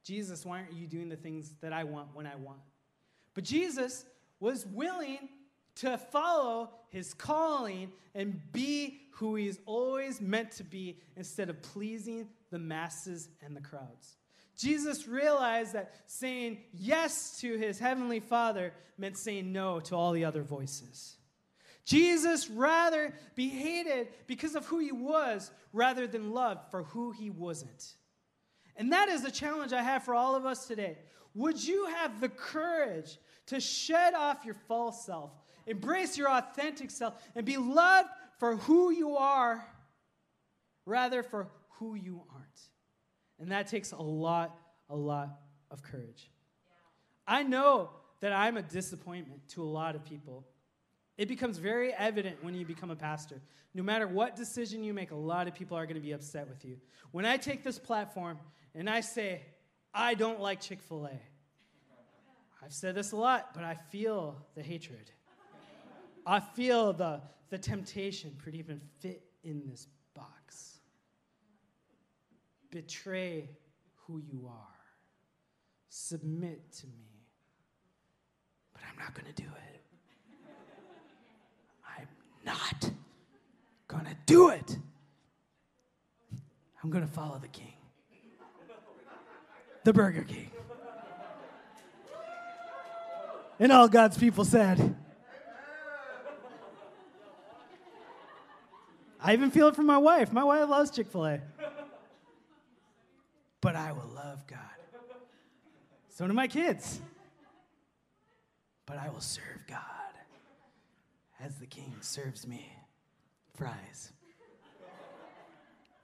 Jesus, 0.04 0.46
why 0.46 0.60
aren't 0.60 0.74
you 0.74 0.88
doing 0.88 1.10
the 1.10 1.16
things 1.16 1.54
that 1.62 1.74
I 1.74 1.84
want 1.84 2.10
when 2.14 2.26
I 2.26 2.36
want? 2.36 2.60
But 3.34 3.44
Jesus 3.44 4.06
was 4.40 4.66
willing 4.66 5.30
to 5.76 5.98
follow 5.98 6.72
his 6.90 7.14
calling 7.14 7.92
and 8.14 8.40
be 8.52 9.02
who 9.12 9.36
he's 9.36 9.60
always 9.66 10.22
meant 10.22 10.52
to 10.52 10.64
be 10.64 11.00
instead 11.16 11.50
of 11.50 11.62
pleasing 11.62 12.28
the 12.52 12.60
masses 12.60 13.30
and 13.42 13.56
the 13.56 13.62
crowds. 13.62 14.18
Jesus 14.58 15.08
realized 15.08 15.74
that 15.74 15.94
saying 16.08 16.60
yes 16.74 17.40
to 17.42 17.58
his 17.58 17.78
heavenly 17.78 18.22
Father 18.22 18.74
meant 18.98 19.18
saying 19.18 19.52
no 19.52 19.80
to 19.82 19.96
all 19.96 20.14
the 20.14 20.26
other 20.26 20.44
voices. 20.44 21.18
Jesus 21.86 22.50
rather 22.50 23.14
be 23.36 23.50
hated 23.50 24.08
because 24.28 24.56
of 24.56 24.66
who 24.66 24.80
he 24.80 24.92
was 24.92 25.52
rather 25.74 26.08
than 26.08 26.32
loved 26.32 26.72
for 26.72 26.84
who 26.84 27.12
he 27.12 27.30
wasn't. 27.30 27.94
And 28.78 28.92
that 28.92 29.10
is 29.10 29.22
the 29.22 29.32
challenge 29.32 29.72
I 29.72 29.84
have 29.84 30.04
for 30.04 30.16
all 30.16 30.36
of 30.36 30.46
us 30.46 30.68
today. 30.68 30.98
Would 31.36 31.64
you 31.64 31.86
have 31.88 32.20
the 32.20 32.30
courage 32.30 33.18
to 33.48 33.60
shed 33.60 34.14
off 34.14 34.46
your 34.46 34.56
false 34.68 35.06
self, 35.06 35.32
embrace 35.68 36.18
your 36.18 36.30
authentic 36.30 36.90
self, 36.90 37.16
and 37.36 37.46
be 37.46 37.58
loved 37.58 38.10
for 38.40 38.56
who 38.56 38.92
you 38.92 39.18
are 39.18 39.66
rather 40.86 41.24
for 41.24 41.48
who 41.80 41.96
you 41.96 42.24
aren't. 42.34 42.62
And 43.40 43.52
that 43.52 43.68
takes 43.68 43.92
a 43.92 44.02
lot, 44.02 44.58
a 44.90 44.96
lot 44.96 45.40
of 45.72 45.84
courage. 45.84 46.32
I 47.28 47.44
know 47.44 47.90
that 48.22 48.32
I'm 48.32 48.58
a 48.58 48.62
disappointment 48.62 49.48
to 49.50 49.64
a 49.64 49.66
lot 49.66 49.96
of 49.96 50.06
people. 50.06 50.46
It 51.18 51.28
becomes 51.28 51.58
very 51.58 51.94
evident 51.94 52.44
when 52.44 52.56
you 52.56 52.66
become 52.66 52.92
a 52.92 52.96
pastor. 52.96 53.42
No 53.74 53.84
matter 53.84 54.08
what 54.08 54.36
decision 54.36 54.84
you 54.84 54.94
make, 54.94 55.12
a 55.12 55.16
lot 55.16 55.48
of 55.48 55.56
people 55.56 55.78
are 55.78 55.86
going 55.86 55.96
to 55.96 56.02
be 56.02 56.12
upset 56.12 56.48
with 56.48 56.64
you. 56.64 56.78
When 57.12 57.26
I 57.26 57.38
take 57.38 57.64
this 57.64 57.80
platform 57.80 58.38
and 58.74 58.90
I 58.90 59.02
say, 59.02 59.42
I 59.96 60.14
don't 60.14 60.42
like 60.42 60.60
Chick 60.60 60.82
fil 60.82 61.06
A. 61.06 61.20
I've 62.64 62.74
said 62.74 62.96
this 62.96 63.14
a 63.14 63.16
lot, 63.16 63.54
but 63.54 63.64
I 63.64 63.76
feel 63.76 64.36
the 64.56 64.62
hatred. 64.62 65.12
I 66.26 66.40
feel 66.40 66.92
the, 66.92 67.22
the 67.50 67.58
temptation 67.58 68.36
to 68.44 68.50
even 68.50 68.82
fit 69.00 69.24
in 69.44 69.64
this 69.68 69.88
box. 70.16 70.80
Betray 72.72 73.50
who 74.06 74.18
you 74.20 74.48
are. 74.50 74.56
Submit 75.90 76.72
to 76.74 76.88
me. 76.88 77.24
But 78.74 78.82
I'm 78.92 78.98
not 78.98 79.14
going 79.14 79.34
to 79.34 79.42
do 79.42 79.48
it. 79.48 79.82
I'm 81.98 82.08
not 82.46 82.92
going 83.88 84.06
to 84.06 84.18
do 84.26 84.50
it. 84.50 84.78
I'm 86.84 86.90
going 86.90 87.06
to 87.06 87.12
follow 87.12 87.38
the 87.40 87.48
king, 87.48 87.75
the 89.86 89.94
Burger 89.94 90.24
King. 90.24 90.50
And 93.60 93.72
all 93.72 93.88
God's 93.88 94.18
people 94.18 94.44
said, 94.44 94.96
I 99.22 99.34
even 99.34 99.50
feel 99.52 99.70
it 99.70 99.76
from 99.76 99.86
my 99.86 99.98
wife. 99.98 100.34
My 100.34 100.44
wife 100.44 100.68
loves 100.68 100.92
Chick 100.92 101.08
fil 101.08 101.26
A. 101.26 101.40
But 103.62 103.76
I 103.76 103.94
will 103.94 104.12
love 104.14 104.46
God. 104.48 104.60
So 106.10 106.28
do 106.28 106.34
my 106.34 106.48
kids. 106.48 107.00
But 108.86 108.98
I 108.98 109.10
will 109.10 109.22
serve 109.22 109.66
God 109.68 109.80
as 111.40 111.56
the 111.56 111.66
king 111.66 111.96
serves 112.02 112.46
me. 112.48 112.72
Fries. 113.56 114.12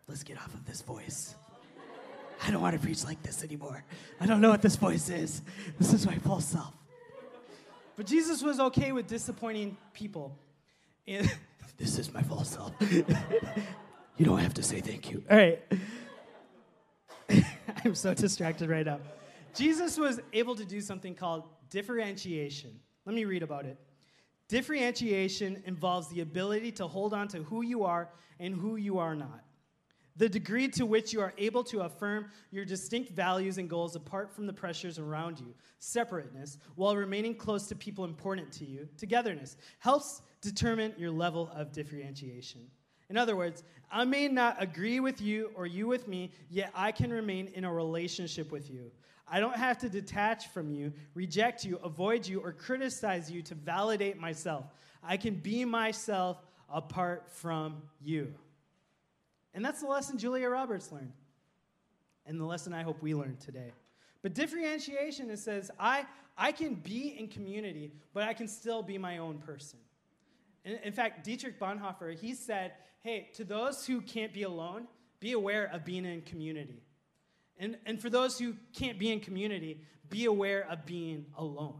Let's 0.07 0.23
get 0.23 0.37
off 0.37 0.53
of 0.53 0.65
this 0.65 0.81
voice. 0.81 1.35
I 2.43 2.49
don't 2.49 2.61
want 2.61 2.73
to 2.75 2.81
preach 2.81 3.03
like 3.03 3.21
this 3.21 3.43
anymore. 3.43 3.83
I 4.19 4.25
don't 4.25 4.41
know 4.41 4.49
what 4.49 4.61
this 4.61 4.75
voice 4.75 5.09
is. 5.09 5.41
This 5.77 5.93
is 5.93 6.05
my 6.05 6.15
full 6.15 6.41
self. 6.41 6.73
But 7.95 8.07
Jesus 8.07 8.41
was 8.41 8.59
okay 8.59 8.91
with 8.91 9.07
disappointing 9.07 9.77
people. 9.93 10.35
And 11.07 11.31
this 11.77 11.99
is 11.99 12.11
my 12.13 12.23
full 12.23 12.43
self. 12.43 12.73
you 14.17 14.25
don't 14.25 14.39
have 14.39 14.55
to 14.55 14.63
say 14.63 14.81
thank 14.81 15.11
you. 15.11 15.23
All 15.29 15.37
right. 15.37 15.61
I'm 17.85 17.95
so 17.95 18.13
distracted 18.13 18.69
right 18.69 18.85
now. 18.85 18.99
Jesus 19.53 19.97
was 19.97 20.19
able 20.33 20.55
to 20.55 20.65
do 20.65 20.81
something 20.81 21.13
called 21.13 21.43
differentiation. 21.69 22.79
Let 23.05 23.15
me 23.15 23.25
read 23.25 23.43
about 23.43 23.65
it. 23.65 23.77
Differentiation 24.47 25.61
involves 25.65 26.09
the 26.09 26.21
ability 26.21 26.71
to 26.73 26.87
hold 26.87 27.13
on 27.13 27.27
to 27.29 27.43
who 27.43 27.61
you 27.61 27.83
are 27.83 28.09
and 28.39 28.55
who 28.55 28.75
you 28.75 28.97
are 28.99 29.15
not. 29.15 29.43
The 30.21 30.29
degree 30.29 30.67
to 30.67 30.85
which 30.85 31.13
you 31.13 31.19
are 31.19 31.33
able 31.39 31.63
to 31.63 31.79
affirm 31.79 32.27
your 32.51 32.63
distinct 32.63 33.09
values 33.09 33.57
and 33.57 33.67
goals 33.67 33.95
apart 33.95 34.31
from 34.31 34.45
the 34.45 34.53
pressures 34.53 34.99
around 34.99 35.39
you, 35.39 35.55
separateness, 35.79 36.59
while 36.75 36.95
remaining 36.95 37.33
close 37.33 37.65
to 37.69 37.75
people 37.75 38.05
important 38.05 38.51
to 38.51 38.65
you, 38.65 38.87
togetherness, 38.97 39.57
helps 39.79 40.21
determine 40.39 40.93
your 40.95 41.09
level 41.09 41.49
of 41.55 41.71
differentiation. 41.71 42.61
In 43.09 43.17
other 43.17 43.35
words, 43.35 43.63
I 43.91 44.05
may 44.05 44.27
not 44.27 44.61
agree 44.61 44.99
with 44.99 45.19
you 45.21 45.49
or 45.55 45.65
you 45.65 45.87
with 45.87 46.07
me, 46.07 46.29
yet 46.51 46.71
I 46.75 46.91
can 46.91 47.11
remain 47.11 47.47
in 47.55 47.63
a 47.63 47.73
relationship 47.73 48.51
with 48.51 48.69
you. 48.69 48.91
I 49.27 49.39
don't 49.39 49.57
have 49.57 49.79
to 49.79 49.89
detach 49.89 50.49
from 50.49 50.69
you, 50.69 50.93
reject 51.15 51.65
you, 51.65 51.79
avoid 51.83 52.27
you, 52.27 52.41
or 52.41 52.51
criticize 52.51 53.31
you 53.31 53.41
to 53.41 53.55
validate 53.55 54.19
myself. 54.19 54.65
I 55.03 55.17
can 55.17 55.33
be 55.33 55.65
myself 55.65 56.45
apart 56.69 57.27
from 57.27 57.81
you. 57.99 58.35
And 59.53 59.63
that's 59.63 59.81
the 59.81 59.87
lesson 59.87 60.17
Julia 60.17 60.49
Roberts 60.49 60.91
learned. 60.91 61.13
And 62.25 62.39
the 62.39 62.45
lesson 62.45 62.73
I 62.73 62.83
hope 62.83 63.01
we 63.01 63.15
learn 63.15 63.37
today. 63.37 63.71
But 64.21 64.33
differentiation, 64.35 65.29
it 65.29 65.39
says, 65.39 65.71
I, 65.79 66.05
I 66.37 66.51
can 66.51 66.75
be 66.75 67.17
in 67.17 67.27
community, 67.27 67.91
but 68.13 68.23
I 68.23 68.33
can 68.33 68.47
still 68.47 68.83
be 68.83 68.97
my 68.97 69.17
own 69.17 69.39
person. 69.39 69.79
In, 70.63 70.77
in 70.83 70.93
fact, 70.93 71.25
Dietrich 71.25 71.59
Bonhoeffer, 71.59 72.17
he 72.17 72.35
said, 72.35 72.73
hey, 73.01 73.29
to 73.33 73.43
those 73.43 73.85
who 73.85 74.01
can't 74.01 74.33
be 74.33 74.43
alone, 74.43 74.87
be 75.19 75.31
aware 75.31 75.69
of 75.73 75.83
being 75.83 76.05
in 76.05 76.21
community. 76.21 76.83
And, 77.57 77.77
and 77.85 78.01
for 78.01 78.09
those 78.09 78.37
who 78.39 78.55
can't 78.73 78.99
be 78.99 79.11
in 79.11 79.19
community, 79.19 79.81
be 80.09 80.25
aware 80.25 80.67
of 80.69 80.85
being 80.85 81.25
alone. 81.37 81.79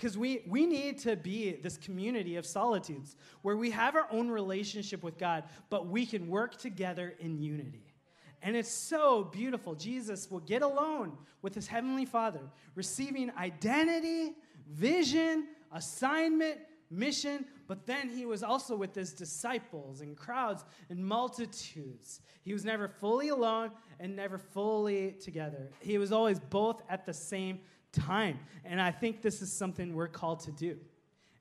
Because 0.00 0.16
we, 0.16 0.42
we 0.46 0.64
need 0.64 0.96
to 1.00 1.14
be 1.14 1.52
this 1.52 1.76
community 1.76 2.36
of 2.36 2.46
solitudes 2.46 3.16
where 3.42 3.58
we 3.58 3.70
have 3.70 3.94
our 3.94 4.06
own 4.10 4.30
relationship 4.30 5.02
with 5.02 5.18
God, 5.18 5.44
but 5.68 5.88
we 5.88 6.06
can 6.06 6.26
work 6.26 6.56
together 6.56 7.14
in 7.20 7.38
unity. 7.38 7.92
And 8.40 8.56
it's 8.56 8.70
so 8.70 9.24
beautiful. 9.24 9.74
Jesus 9.74 10.30
will 10.30 10.40
get 10.40 10.62
alone 10.62 11.18
with 11.42 11.54
his 11.54 11.66
heavenly 11.66 12.06
Father, 12.06 12.40
receiving 12.74 13.30
identity, 13.36 14.32
vision, 14.70 15.48
assignment, 15.70 16.56
mission, 16.90 17.44
but 17.66 17.84
then 17.84 18.08
he 18.08 18.24
was 18.24 18.42
also 18.42 18.76
with 18.76 18.94
his 18.94 19.12
disciples 19.12 20.00
and 20.00 20.16
crowds 20.16 20.64
and 20.88 21.04
multitudes. 21.04 22.22
He 22.40 22.54
was 22.54 22.64
never 22.64 22.88
fully 22.88 23.28
alone 23.28 23.72
and 24.00 24.16
never 24.16 24.38
fully 24.38 25.12
together. 25.20 25.70
He 25.80 25.98
was 25.98 26.10
always 26.10 26.40
both 26.40 26.82
at 26.88 27.04
the 27.04 27.12
same 27.12 27.60
time. 27.92 28.38
And 28.64 28.80
I 28.80 28.90
think 28.90 29.22
this 29.22 29.42
is 29.42 29.52
something 29.52 29.94
we're 29.94 30.08
called 30.08 30.40
to 30.40 30.52
do. 30.52 30.76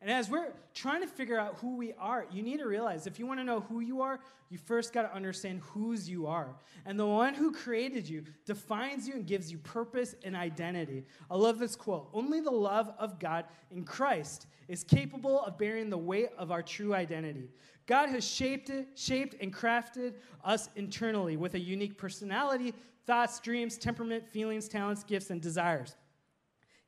And 0.02 0.10
as 0.10 0.30
we're 0.30 0.54
trying 0.74 1.02
to 1.02 1.08
figure 1.08 1.38
out 1.38 1.58
who 1.60 1.76
we 1.76 1.94
are, 2.00 2.26
you 2.32 2.42
need 2.42 2.60
to 2.60 2.68
realize 2.68 3.06
if 3.06 3.20
you 3.20 3.28
want 3.28 3.42
to 3.42 3.44
know 3.44 3.60
who 3.60 3.82
you 3.82 4.02
are, 4.02 4.22
you 4.50 4.58
first 4.58 4.94
got 4.94 5.02
to 5.02 5.14
understand 5.14 5.60
whose 5.60 6.10
you 6.10 6.26
are. 6.26 6.56
And 6.86 6.98
the 6.98 7.06
one 7.06 7.34
who 7.34 7.52
created 7.52 8.08
you 8.08 8.24
defines 8.46 9.08
you 9.08 9.16
and 9.16 9.28
gives 9.28 9.52
you 9.52 9.58
purpose 9.58 10.16
and 10.24 10.38
identity. 10.38 11.04
I 11.30 11.36
love 11.36 11.60
this 11.60 11.76
quote 11.76 12.10
Only 12.14 12.40
the 12.40 12.50
love 12.50 12.94
of 12.98 13.20
God 13.20 13.46
in 13.72 13.84
Christ 13.84 14.48
is 14.70 14.86
capable 14.86 15.42
of 15.42 15.58
bearing 15.58 15.90
the 15.90 15.98
weight 15.98 16.30
of 16.38 16.50
our 16.50 16.64
true 16.64 16.94
identity. 16.94 17.50
God 17.86 18.10
has 18.10 18.26
shaped 18.26 18.70
it, 18.70 18.88
shaped 18.96 19.36
and 19.42 19.54
crafted 19.54 20.14
us 20.46 20.70
internally 20.78 21.36
with 21.36 21.56
a 21.56 21.60
unique 21.60 21.98
personality, 21.98 22.74
thoughts, 23.06 23.40
dreams, 23.40 23.78
temperament, 23.78 24.30
feelings, 24.30 24.70
talents, 24.70 25.04
gifts, 25.04 25.30
and 25.30 25.42
desires. 25.42 25.96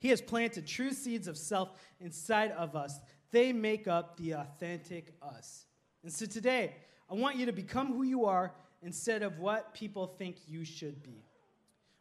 He 0.01 0.09
has 0.09 0.19
planted 0.19 0.65
true 0.65 0.91
seeds 0.91 1.27
of 1.27 1.37
self 1.37 1.69
inside 1.99 2.51
of 2.51 2.75
us. 2.75 2.99
They 3.29 3.53
make 3.53 3.87
up 3.87 4.17
the 4.17 4.31
authentic 4.31 5.13
us. 5.21 5.65
And 6.03 6.11
so 6.11 6.25
today, 6.25 6.75
I 7.09 7.13
want 7.13 7.37
you 7.37 7.45
to 7.45 7.51
become 7.51 7.93
who 7.93 8.01
you 8.01 8.25
are 8.25 8.51
instead 8.81 9.21
of 9.21 9.37
what 9.37 9.75
people 9.75 10.07
think 10.07 10.37
you 10.47 10.65
should 10.65 11.03
be. 11.03 11.23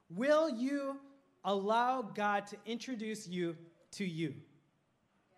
Will 0.08 0.48
you 0.48 0.98
allow 1.44 2.00
God 2.00 2.46
to 2.46 2.56
introduce 2.64 3.28
you 3.28 3.54
to 3.92 4.04
you? 4.06 4.34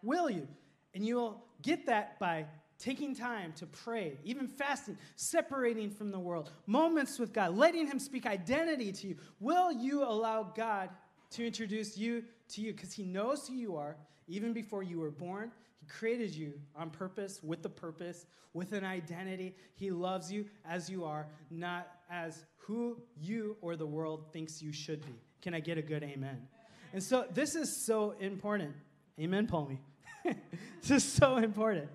Will 0.01 0.31
you? 0.31 0.47
And 0.95 1.05
you'll 1.05 1.43
get 1.63 1.85
that 1.87 2.21
by 2.21 2.47
taking 2.79 3.15
time 3.15 3.53
to 3.55 3.67
pray, 3.67 4.19
even 4.25 4.47
fasting, 4.47 4.97
separating 5.17 5.91
from 5.91 6.13
the 6.13 6.19
world, 6.19 6.53
moments 6.67 7.19
with 7.19 7.33
God, 7.33 7.57
letting 7.57 7.89
Him 7.89 7.99
speak 7.99 8.25
identity 8.25 8.93
to 8.93 9.09
you. 9.09 9.17
Will 9.41 9.73
you 9.73 10.05
allow 10.05 10.45
God 10.45 10.91
to 11.33 11.47
introduce 11.47 11.97
you 11.97 12.25
to 12.53 12.61
you 12.61 12.73
because 12.73 12.93
He 12.93 13.05
knows 13.05 13.49
who 13.49 13.55
you 13.55 13.77
are 13.77 13.97
even 14.29 14.53
before 14.53 14.83
you 14.83 14.99
were 14.99 15.11
born. 15.11 15.51
He 15.81 15.87
created 15.87 16.35
you 16.35 16.55
on 16.77 16.91
purpose, 16.91 17.41
with 17.43 17.65
a 17.65 17.69
purpose, 17.69 18.27
with 18.55 18.73
an 18.73 18.85
identity. 18.85 19.57
He 19.75 19.91
loves 19.91 20.31
you 20.31 20.47
as 20.65 20.89
you 20.89 21.05
are, 21.05 21.27
not 21.51 21.89
as 22.11 22.45
who 22.59 22.99
you 23.21 23.57
or 23.61 23.77
the 23.77 23.87
world 23.87 24.33
thinks 24.33 24.63
you 24.63 24.73
should 24.73 25.05
be. 25.05 25.15
Can 25.41 25.55
I 25.55 25.61
get 25.61 25.79
a 25.79 25.83
good 25.83 26.03
amen? 26.03 26.47
And 26.93 27.03
so 27.03 27.27
this 27.33 27.55
is 27.57 27.75
so 27.75 28.15
important. 28.21 28.75
Amen, 29.19 29.47
Palmy. 29.47 29.81
this 30.25 30.91
is 30.91 31.05
so 31.05 31.39
important. 31.39 31.89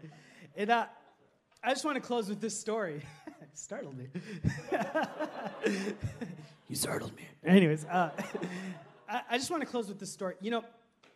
And 0.55 0.69
uh, 0.69 0.85
I 1.63 1.69
just 1.69 1.85
want 1.85 1.95
to 1.95 2.01
close 2.01 2.27
with 2.27 2.41
this 2.41 2.59
story. 2.59 3.01
startled 3.53 3.97
me. 3.97 4.07
you 6.67 6.75
startled 6.75 7.15
me. 7.15 7.23
Anyways, 7.43 7.85
uh, 7.85 8.11
I, 9.07 9.21
I 9.31 9.37
just 9.37 9.49
want 9.49 9.61
to 9.61 9.67
close 9.67 9.87
with 9.87 9.99
this 9.99 10.11
story. 10.11 10.35
You 10.41 10.51
know, 10.51 10.63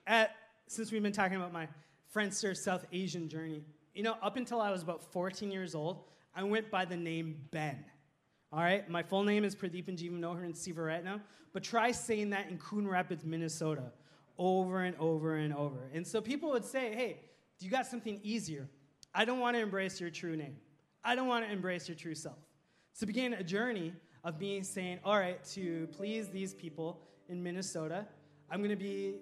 at, 0.08 0.36
since 0.68 0.92
we've 0.92 1.04
been 1.04 1.12
talking 1.12 1.38
about 1.38 1.54
my 1.54 1.68
Friendster 2.14 2.56
South 2.56 2.86
Asian 2.92 3.28
journey, 3.28 3.64
you 3.94 4.04
know, 4.04 4.16
up 4.22 4.38
until 4.38 4.62
I 4.62 4.72
was 4.72 4.82
about 4.82 5.04
14 5.12 5.52
years 5.52 5.76
old, 5.76 6.04
I 6.36 6.44
went 6.44 6.72
by 6.72 6.86
the 6.86 6.98
name 6.98 7.38
Ben. 7.52 7.84
All 8.54 8.60
right, 8.60 8.90
my 8.90 9.04
full 9.04 9.24
name 9.24 9.44
is 9.44 9.56
Pradeep 9.56 9.88
and 9.88 9.98
Jeevan 9.98 10.20
Nohar 10.20 10.46
Sivaratnam, 10.54 11.22
but 11.54 11.64
try 11.64 11.92
saying 11.92 12.32
that 12.32 12.50
in 12.50 12.58
Coon 12.58 12.88
Rapids, 12.88 13.24
Minnesota, 13.24 13.92
over 14.38 14.84
and 14.84 14.96
over 14.98 15.36
and 15.36 15.54
over. 15.54 15.90
And 15.94 16.06
so 16.06 16.20
people 16.20 16.50
would 16.52 16.66
say, 16.66 16.94
hey, 16.94 17.20
do 17.60 17.66
you 17.66 17.72
got 17.72 17.86
something 17.86 18.20
easier? 18.24 18.68
I 19.14 19.24
don't 19.24 19.40
want 19.40 19.56
to 19.56 19.62
embrace 19.62 20.02
your 20.02 20.10
true 20.10 20.36
name. 20.36 20.58
I 21.04 21.16
don't 21.16 21.28
want 21.28 21.46
to 21.46 21.52
embrace 21.52 21.88
your 21.88 21.96
true 21.96 22.16
self. 22.16 22.38
So 22.94 23.06
began 23.06 23.34
a 23.34 23.44
journey 23.44 23.94
of 24.24 24.38
being 24.38 24.64
saying, 24.64 25.00
all 25.04 25.18
right, 25.18 25.44
to 25.54 25.88
please 25.94 26.30
these 26.30 26.54
people, 26.54 27.02
in 27.32 27.42
Minnesota, 27.42 28.06
I'm 28.50 28.60
going 28.60 28.70
to 28.70 28.76
be 28.76 29.16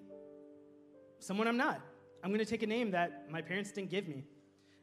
someone 1.20 1.46
I'm 1.46 1.56
not. 1.56 1.80
I'm 2.22 2.30
going 2.30 2.40
to 2.40 2.44
take 2.44 2.64
a 2.64 2.66
name 2.66 2.90
that 2.90 3.30
my 3.30 3.40
parents 3.40 3.70
didn't 3.70 3.90
give 3.90 4.08
me. 4.08 4.24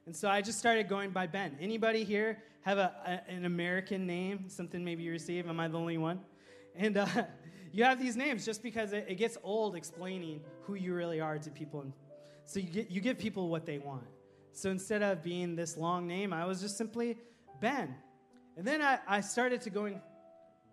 And 0.06 0.16
so 0.16 0.30
I 0.30 0.42
just 0.42 0.58
started 0.58 0.88
going 0.88 1.12
by 1.12 1.28
Ben. 1.28 1.58
Anybody 1.60 2.06
here 2.06 2.42
have 2.62 2.78
a, 2.78 2.94
a 3.06 3.32
an 3.32 3.46
American 3.46 4.08
name, 4.08 4.46
something 4.48 4.84
maybe 4.84 5.04
you 5.04 5.12
receive? 5.12 5.48
Am 5.48 5.60
I 5.60 5.68
the 5.68 5.78
only 5.78 5.98
one? 5.98 6.22
And 6.76 6.98
uh, 6.98 7.06
you 7.74 7.84
have 7.84 8.00
these 8.00 8.16
names 8.16 8.46
just 8.46 8.64
because 8.64 8.94
it, 8.94 9.06
it 9.10 9.16
gets 9.16 9.38
old 9.44 9.76
explaining 9.76 10.40
who 10.64 10.76
you 10.76 10.94
really 10.94 11.20
are 11.20 11.38
to 11.38 11.50
people. 11.50 11.86
So 12.46 12.62
you, 12.62 12.70
get, 12.70 12.90
you 12.90 13.02
give 13.02 13.20
people 13.20 13.50
what 13.50 13.66
they 13.66 13.78
want. 13.78 14.06
So 14.54 14.72
instead 14.72 15.04
of 15.04 15.22
being 15.22 15.58
this 15.58 15.76
long 15.76 16.08
name, 16.08 16.32
I 16.32 16.46
was 16.46 16.62
just 16.62 16.78
simply 16.78 17.18
Ben. 17.60 17.94
And 18.56 18.66
then 18.66 18.82
I, 18.82 19.00
I 19.06 19.20
started 19.20 19.62
to 19.64 19.70
going 19.70 20.02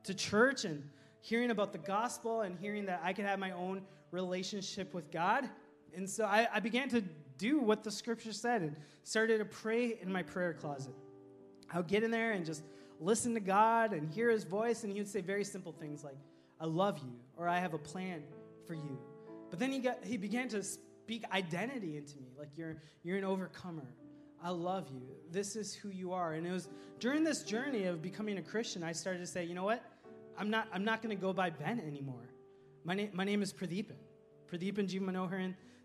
to 0.04 0.14
church 0.14 0.64
and 0.64 0.88
hearing 1.24 1.50
about 1.50 1.72
the 1.72 1.78
gospel 1.78 2.42
and 2.42 2.58
hearing 2.58 2.84
that 2.84 3.00
I 3.02 3.14
could 3.14 3.24
have 3.24 3.38
my 3.38 3.52
own 3.52 3.80
relationship 4.10 4.92
with 4.92 5.10
God. 5.10 5.48
And 5.96 6.08
so 6.08 6.26
I, 6.26 6.46
I 6.52 6.60
began 6.60 6.90
to 6.90 7.02
do 7.38 7.58
what 7.58 7.82
the 7.82 7.90
scripture 7.90 8.34
said 8.34 8.60
and 8.60 8.76
started 9.04 9.38
to 9.38 9.46
pray 9.46 9.98
in 10.02 10.12
my 10.12 10.22
prayer 10.22 10.52
closet. 10.52 10.92
I 11.72 11.78
would 11.78 11.88
get 11.88 12.02
in 12.02 12.10
there 12.10 12.32
and 12.32 12.44
just 12.44 12.62
listen 13.00 13.32
to 13.34 13.40
God 13.40 13.94
and 13.94 14.06
hear 14.06 14.28
his 14.28 14.44
voice, 14.44 14.84
and 14.84 14.92
he 14.92 14.98
would 14.98 15.08
say 15.08 15.22
very 15.22 15.44
simple 15.44 15.72
things 15.72 16.04
like, 16.04 16.18
I 16.60 16.66
love 16.66 16.98
you, 16.98 17.14
or 17.38 17.48
I 17.48 17.58
have 17.58 17.72
a 17.72 17.78
plan 17.78 18.22
for 18.66 18.74
you. 18.74 18.98
But 19.48 19.58
then 19.58 19.72
he, 19.72 19.78
got, 19.78 20.04
he 20.04 20.18
began 20.18 20.48
to 20.48 20.62
speak 20.62 21.24
identity 21.32 21.96
into 21.96 22.18
me, 22.18 22.28
like 22.38 22.50
you're, 22.54 22.76
you're 23.02 23.16
an 23.16 23.24
overcomer. 23.24 23.86
I 24.42 24.50
love 24.50 24.88
you. 24.92 25.00
This 25.30 25.56
is 25.56 25.74
who 25.74 25.88
you 25.88 26.12
are. 26.12 26.34
And 26.34 26.46
it 26.46 26.52
was 26.52 26.68
during 27.00 27.24
this 27.24 27.44
journey 27.44 27.84
of 27.84 28.02
becoming 28.02 28.36
a 28.36 28.42
Christian, 28.42 28.82
I 28.82 28.92
started 28.92 29.20
to 29.20 29.26
say, 29.26 29.44
you 29.44 29.54
know 29.54 29.64
what? 29.64 29.82
I'm 30.38 30.50
not, 30.50 30.68
I'm 30.72 30.84
not 30.84 31.02
going 31.02 31.14
to 31.16 31.20
go 31.20 31.32
by 31.32 31.50
Ben 31.50 31.80
anymore. 31.80 32.30
My, 32.84 32.94
na- 32.94 33.12
my 33.12 33.24
name 33.24 33.42
is 33.42 33.52
Pradeepan. 33.52 33.96
Pradeepan 34.52 34.86
G. 34.86 35.00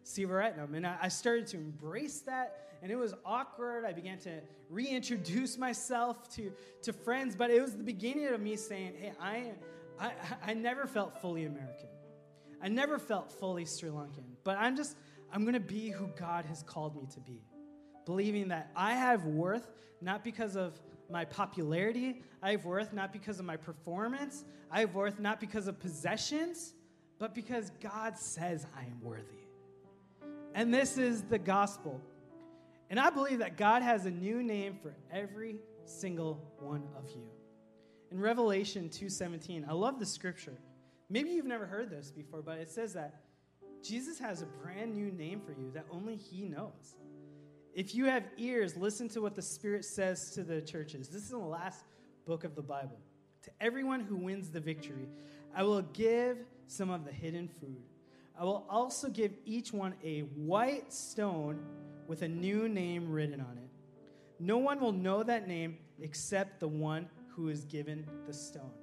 Sivaratnam. 0.06 0.76
And 0.76 0.88
I, 0.88 0.98
I 1.04 1.08
started 1.08 1.48
to 1.48 1.58
embrace 1.58 2.22
that 2.22 2.70
and 2.82 2.92
it 2.92 2.96
was 2.96 3.14
awkward. 3.26 3.86
I 3.86 3.94
began 3.94 4.18
to 4.20 4.42
reintroduce 4.70 5.58
myself 5.58 6.34
to, 6.36 6.52
to 6.84 6.94
friends, 6.94 7.36
but 7.36 7.52
it 7.52 7.62
was 7.62 7.76
the 7.76 7.84
beginning 7.84 8.28
of 8.28 8.40
me 8.40 8.56
saying, 8.56 8.94
hey, 9.00 9.14
I, 9.20 9.52
I, 10.00 10.12
I 10.48 10.54
never 10.54 10.88
felt 10.88 11.22
fully 11.22 11.46
American. 11.46 11.90
I 12.62 12.68
never 12.68 13.00
felt 13.00 13.32
fully 13.32 13.66
Sri 13.66 13.90
Lankan, 13.90 14.24
but 14.44 14.58
I'm 14.58 14.76
just, 14.76 14.98
I'm 15.32 15.46
gonna 15.46 15.60
be 15.60 15.90
who 15.90 16.08
God 16.18 16.46
has 16.46 16.64
called 16.64 16.96
me 16.96 17.08
to 17.14 17.20
be. 17.20 17.42
Believing 18.06 18.50
that 18.50 18.72
I 18.76 18.94
have 18.94 19.26
worth 19.26 19.70
not 20.02 20.24
because 20.24 20.56
of 20.56 20.80
my 21.10 21.26
popularity, 21.26 22.22
I 22.41 22.52
have 22.52 22.65
worth 22.65 22.93
not 22.93 23.12
because 23.12 23.39
of 23.39 23.45
my 23.45 23.58
performance, 23.58 24.45
I 24.72 24.82
have 24.82 24.93
worth 24.93 25.19
not 25.19 25.39
because 25.39 25.67
of 25.67 25.80
possessions, 25.80 26.74
but 27.17 27.34
because 27.34 27.72
God 27.82 28.17
says 28.17 28.65
I 28.78 28.82
am 28.82 29.02
worthy. 29.02 29.24
And 30.54 30.74
this 30.74 30.98
is 30.98 31.24
the 31.24 31.39
gospel. 31.39 32.02
And 32.89 33.00
I 33.00 33.10
believe 33.10 33.39
that 33.39 33.58
God 33.58 33.82
has 33.82 34.06
a 34.06 34.12
new 34.12 34.41
name 34.41 34.78
for 34.82 34.95
every 35.12 35.58
single 35.86 36.41
one 36.60 36.88
of 36.98 37.10
you. 37.10 37.28
In 38.12 38.19
Revelation 38.19 38.89
2:17, 38.89 39.65
I 39.67 39.74
love 39.74 40.00
the 40.00 40.06
scripture. 40.06 40.58
Maybe 41.10 41.32
you've 41.32 41.45
never 41.45 41.65
heard 41.65 41.89
this 41.89 42.12
before, 42.12 42.41
but 42.41 42.58
it 42.58 42.69
says 42.69 42.93
that 42.93 43.22
Jesus 43.84 44.19
has 44.19 44.41
a 44.41 44.45
brand 44.45 44.93
new 44.93 45.12
name 45.12 45.41
for 45.41 45.54
you 45.54 45.72
that 45.74 45.86
only 45.91 46.15
he 46.15 46.45
knows. 46.45 46.95
If 47.80 47.96
you 47.96 48.08
have 48.08 48.26
ears, 48.36 48.76
listen 48.76 49.08
to 49.08 49.22
what 49.22 49.36
the 49.36 49.42
Spirit 49.42 49.86
says 49.86 50.32
to 50.32 50.44
the 50.44 50.60
churches. 50.60 51.08
This 51.08 51.24
is 51.24 51.30
the 51.30 51.38
last 51.38 51.86
book 52.26 52.44
of 52.44 52.54
the 52.54 52.62
Bible. 52.62 53.00
To 53.44 53.52
everyone 53.62 54.02
who 54.02 54.18
wins 54.18 54.50
the 54.50 54.60
victory, 54.60 55.08
I 55.56 55.63
will 55.63 55.84
give 55.94 56.39
some 56.68 56.89
of 56.89 57.06
the 57.06 57.12
hidden 57.13 57.48
food. 57.48 57.82
I 58.38 58.44
will 58.44 58.65
also 58.70 59.08
give 59.08 59.32
each 59.46 59.72
one 59.72 59.94
a 60.04 60.24
white 60.36 60.92
stone 60.92 61.62
with 62.06 62.22
a 62.22 62.28
new 62.28 62.68
name 62.68 63.10
written 63.10 63.39
on 63.39 63.58
it. 63.58 63.70
No 64.42 64.58
one 64.58 64.82
will 64.82 64.92
know 64.92 65.24
that 65.24 65.48
name 65.48 65.78
except 66.02 66.60
the 66.60 66.68
one 66.68 67.08
who 67.30 67.48
is 67.48 67.63
given 67.63 68.06
the 68.28 68.34
stone. 68.34 68.74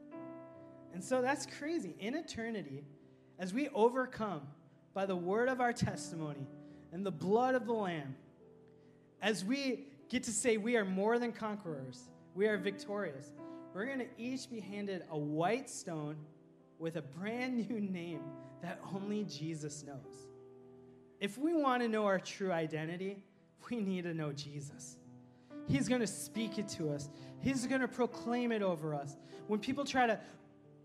And 0.95 1.05
so 1.05 1.21
that's 1.21 1.45
crazy. 1.45 1.95
In 2.01 2.15
eternity, 2.15 2.83
as 3.39 3.53
we 3.53 3.69
overcome 3.75 4.41
by 4.95 5.05
the 5.05 5.17
word 5.17 5.51
of 5.51 5.61
our 5.61 5.75
testimony 5.75 6.47
and 6.93 7.05
the 7.05 7.13
blood 7.13 7.55
of 7.55 7.67
the 7.67 7.75
Lamb, 7.75 8.17
as 9.23 9.45
we 9.45 9.87
get 10.09 10.23
to 10.25 10.33
say 10.33 10.57
we 10.57 10.77
are 10.77 10.85
more 10.85 11.19
than 11.19 11.33
conquerors, 11.33 12.09
we 12.35 12.47
are 12.47 12.57
victorious, 12.57 13.33
we're 13.75 13.87
going 13.87 13.99
to 13.99 14.09
each 14.19 14.51
be 14.51 14.61
handed 14.61 15.05
a 15.11 15.19
white 15.19 15.69
stone 15.69 16.17
with 16.79 16.97
a 16.97 17.03
brand 17.03 17.69
new 17.71 17.81
name 17.81 18.23
that 18.63 18.81
only 18.95 19.25
Jesus 19.25 19.85
knows. 19.85 20.29
If 21.21 21.39
we 21.39 21.55
want 21.55 21.83
to 21.83 21.89
know 21.89 22.05
our 22.07 22.19
true 22.19 22.53
identity, 22.53 23.23
we 23.71 23.81
need 23.81 24.05
to 24.05 24.15
know 24.15 24.33
Jesus. 24.33 24.97
He's 25.69 25.89
going 25.89 26.01
to 26.01 26.07
speak 26.07 26.59
it 26.59 26.69
to 26.71 26.91
us, 26.91 27.09
He's 27.41 27.67
going 27.67 27.81
to 27.81 27.89
proclaim 27.89 28.51
it 28.51 28.63
over 28.63 28.95
us. 28.95 29.17
When 29.47 29.61
people 29.61 29.85
try 29.85 30.07
to 30.07 30.19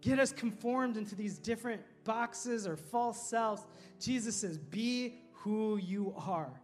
get 0.01 0.19
us 0.19 0.31
conformed 0.31 0.97
into 0.97 1.15
these 1.15 1.39
different 1.39 1.81
boxes 2.03 2.67
or 2.67 2.75
false 2.75 3.29
selves, 3.29 3.65
Jesus 3.99 4.35
says, 4.35 4.57
Be 4.57 5.15
who 5.31 5.77
you 5.77 6.13
are. 6.17 6.60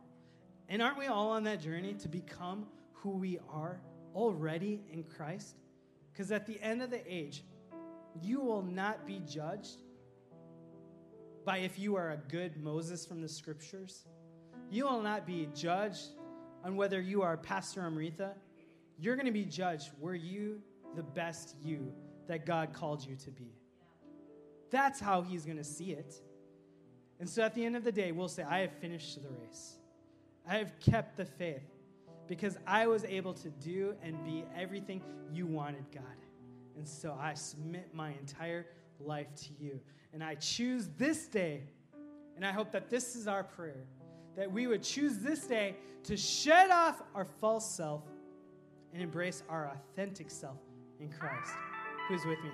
And 0.70 0.82
aren't 0.82 0.98
we 0.98 1.08
all 1.08 1.30
on 1.30 1.44
that 1.46 1.62
journey 1.62 1.94
to 1.96 2.08
become 2.08 2.68
who 2.94 3.12
we 3.12 3.40
are 3.52 3.80
already 4.14 4.82
in 4.92 5.04
Christ? 5.04 5.56
Because 6.12 6.32
at 6.32 6.46
the 6.46 6.62
end 6.62 6.82
of 6.82 6.90
the 6.90 7.02
age, 7.12 7.44
you 8.22 8.42
will 8.42 8.64
not 8.64 9.06
be 9.06 9.22
judged 9.28 9.82
by 11.46 11.60
if 11.60 11.80
you 11.80 11.96
are 11.96 12.12
a 12.12 12.18
good 12.30 12.58
Moses 12.62 13.06
from 13.06 13.22
the 13.22 13.30
scriptures. 13.30 14.06
You 14.70 14.86
will 14.86 15.02
not 15.02 15.26
be 15.26 15.48
judged 15.54 16.08
on 16.66 16.76
whether 16.76 17.00
you 17.00 17.22
are 17.22 17.38
Pastor 17.38 17.82
Amrita. 17.82 18.32
You're 19.00 19.16
going 19.16 19.28
to 19.28 19.32
be 19.32 19.46
judged 19.46 19.92
were 20.00 20.16
you 20.16 20.62
the 20.96 21.04
best 21.04 21.56
you 21.62 21.94
that 22.28 22.46
God 22.46 22.74
called 22.74 23.06
you 23.06 23.16
to 23.16 23.32
be. 23.32 23.54
That's 24.70 25.00
how 25.00 25.22
he's 25.22 25.46
going 25.46 25.58
to 25.58 25.64
see 25.64 25.92
it. 25.92 26.16
And 27.20 27.30
so 27.30 27.44
at 27.44 27.56
the 27.56 27.64
end 27.64 27.76
of 27.76 27.84
the 27.84 27.92
day, 27.92 28.12
we'll 28.12 28.28
say, 28.28 28.44
I 28.44 28.60
have 28.60 28.74
finished 28.74 29.22
the 29.22 29.30
race. 29.30 29.77
I 30.48 30.58
have 30.58 30.80
kept 30.80 31.18
the 31.18 31.26
faith 31.26 31.64
because 32.28 32.58
I 32.66 32.88
was 32.88 33.04
able 33.06 33.34
to 33.36 33.50
do 33.50 33.96
and 34.02 34.24
be 34.24 34.46
everything 34.56 35.02
you 35.32 35.46
wanted, 35.46 35.86
God. 35.94 36.04
And 36.78 36.88
so 36.88 37.18
I 37.20 37.34
submit 37.34 37.90
my 37.94 38.10
entire 38.20 38.68
life 39.00 39.28
to 39.36 39.50
you. 39.60 39.80
And 40.14 40.24
I 40.24 40.36
choose 40.36 40.90
this 40.98 41.28
day, 41.28 41.64
and 42.36 42.46
I 42.46 42.52
hope 42.52 42.72
that 42.72 42.90
this 42.90 43.16
is 43.16 43.28
our 43.28 43.44
prayer, 43.44 43.86
that 44.36 44.52
we 44.52 44.68
would 44.68 44.84
choose 44.84 45.18
this 45.20 45.46
day 45.48 45.76
to 46.04 46.16
shed 46.16 46.70
off 46.72 47.02
our 47.14 47.26
false 47.26 47.70
self 47.70 48.04
and 48.94 49.02
embrace 49.02 49.44
our 49.50 49.70
authentic 49.70 50.30
self 50.30 50.60
in 51.00 51.10
Christ. 51.10 51.52
Who's 52.08 52.26
with 52.26 52.40
me? 52.44 52.52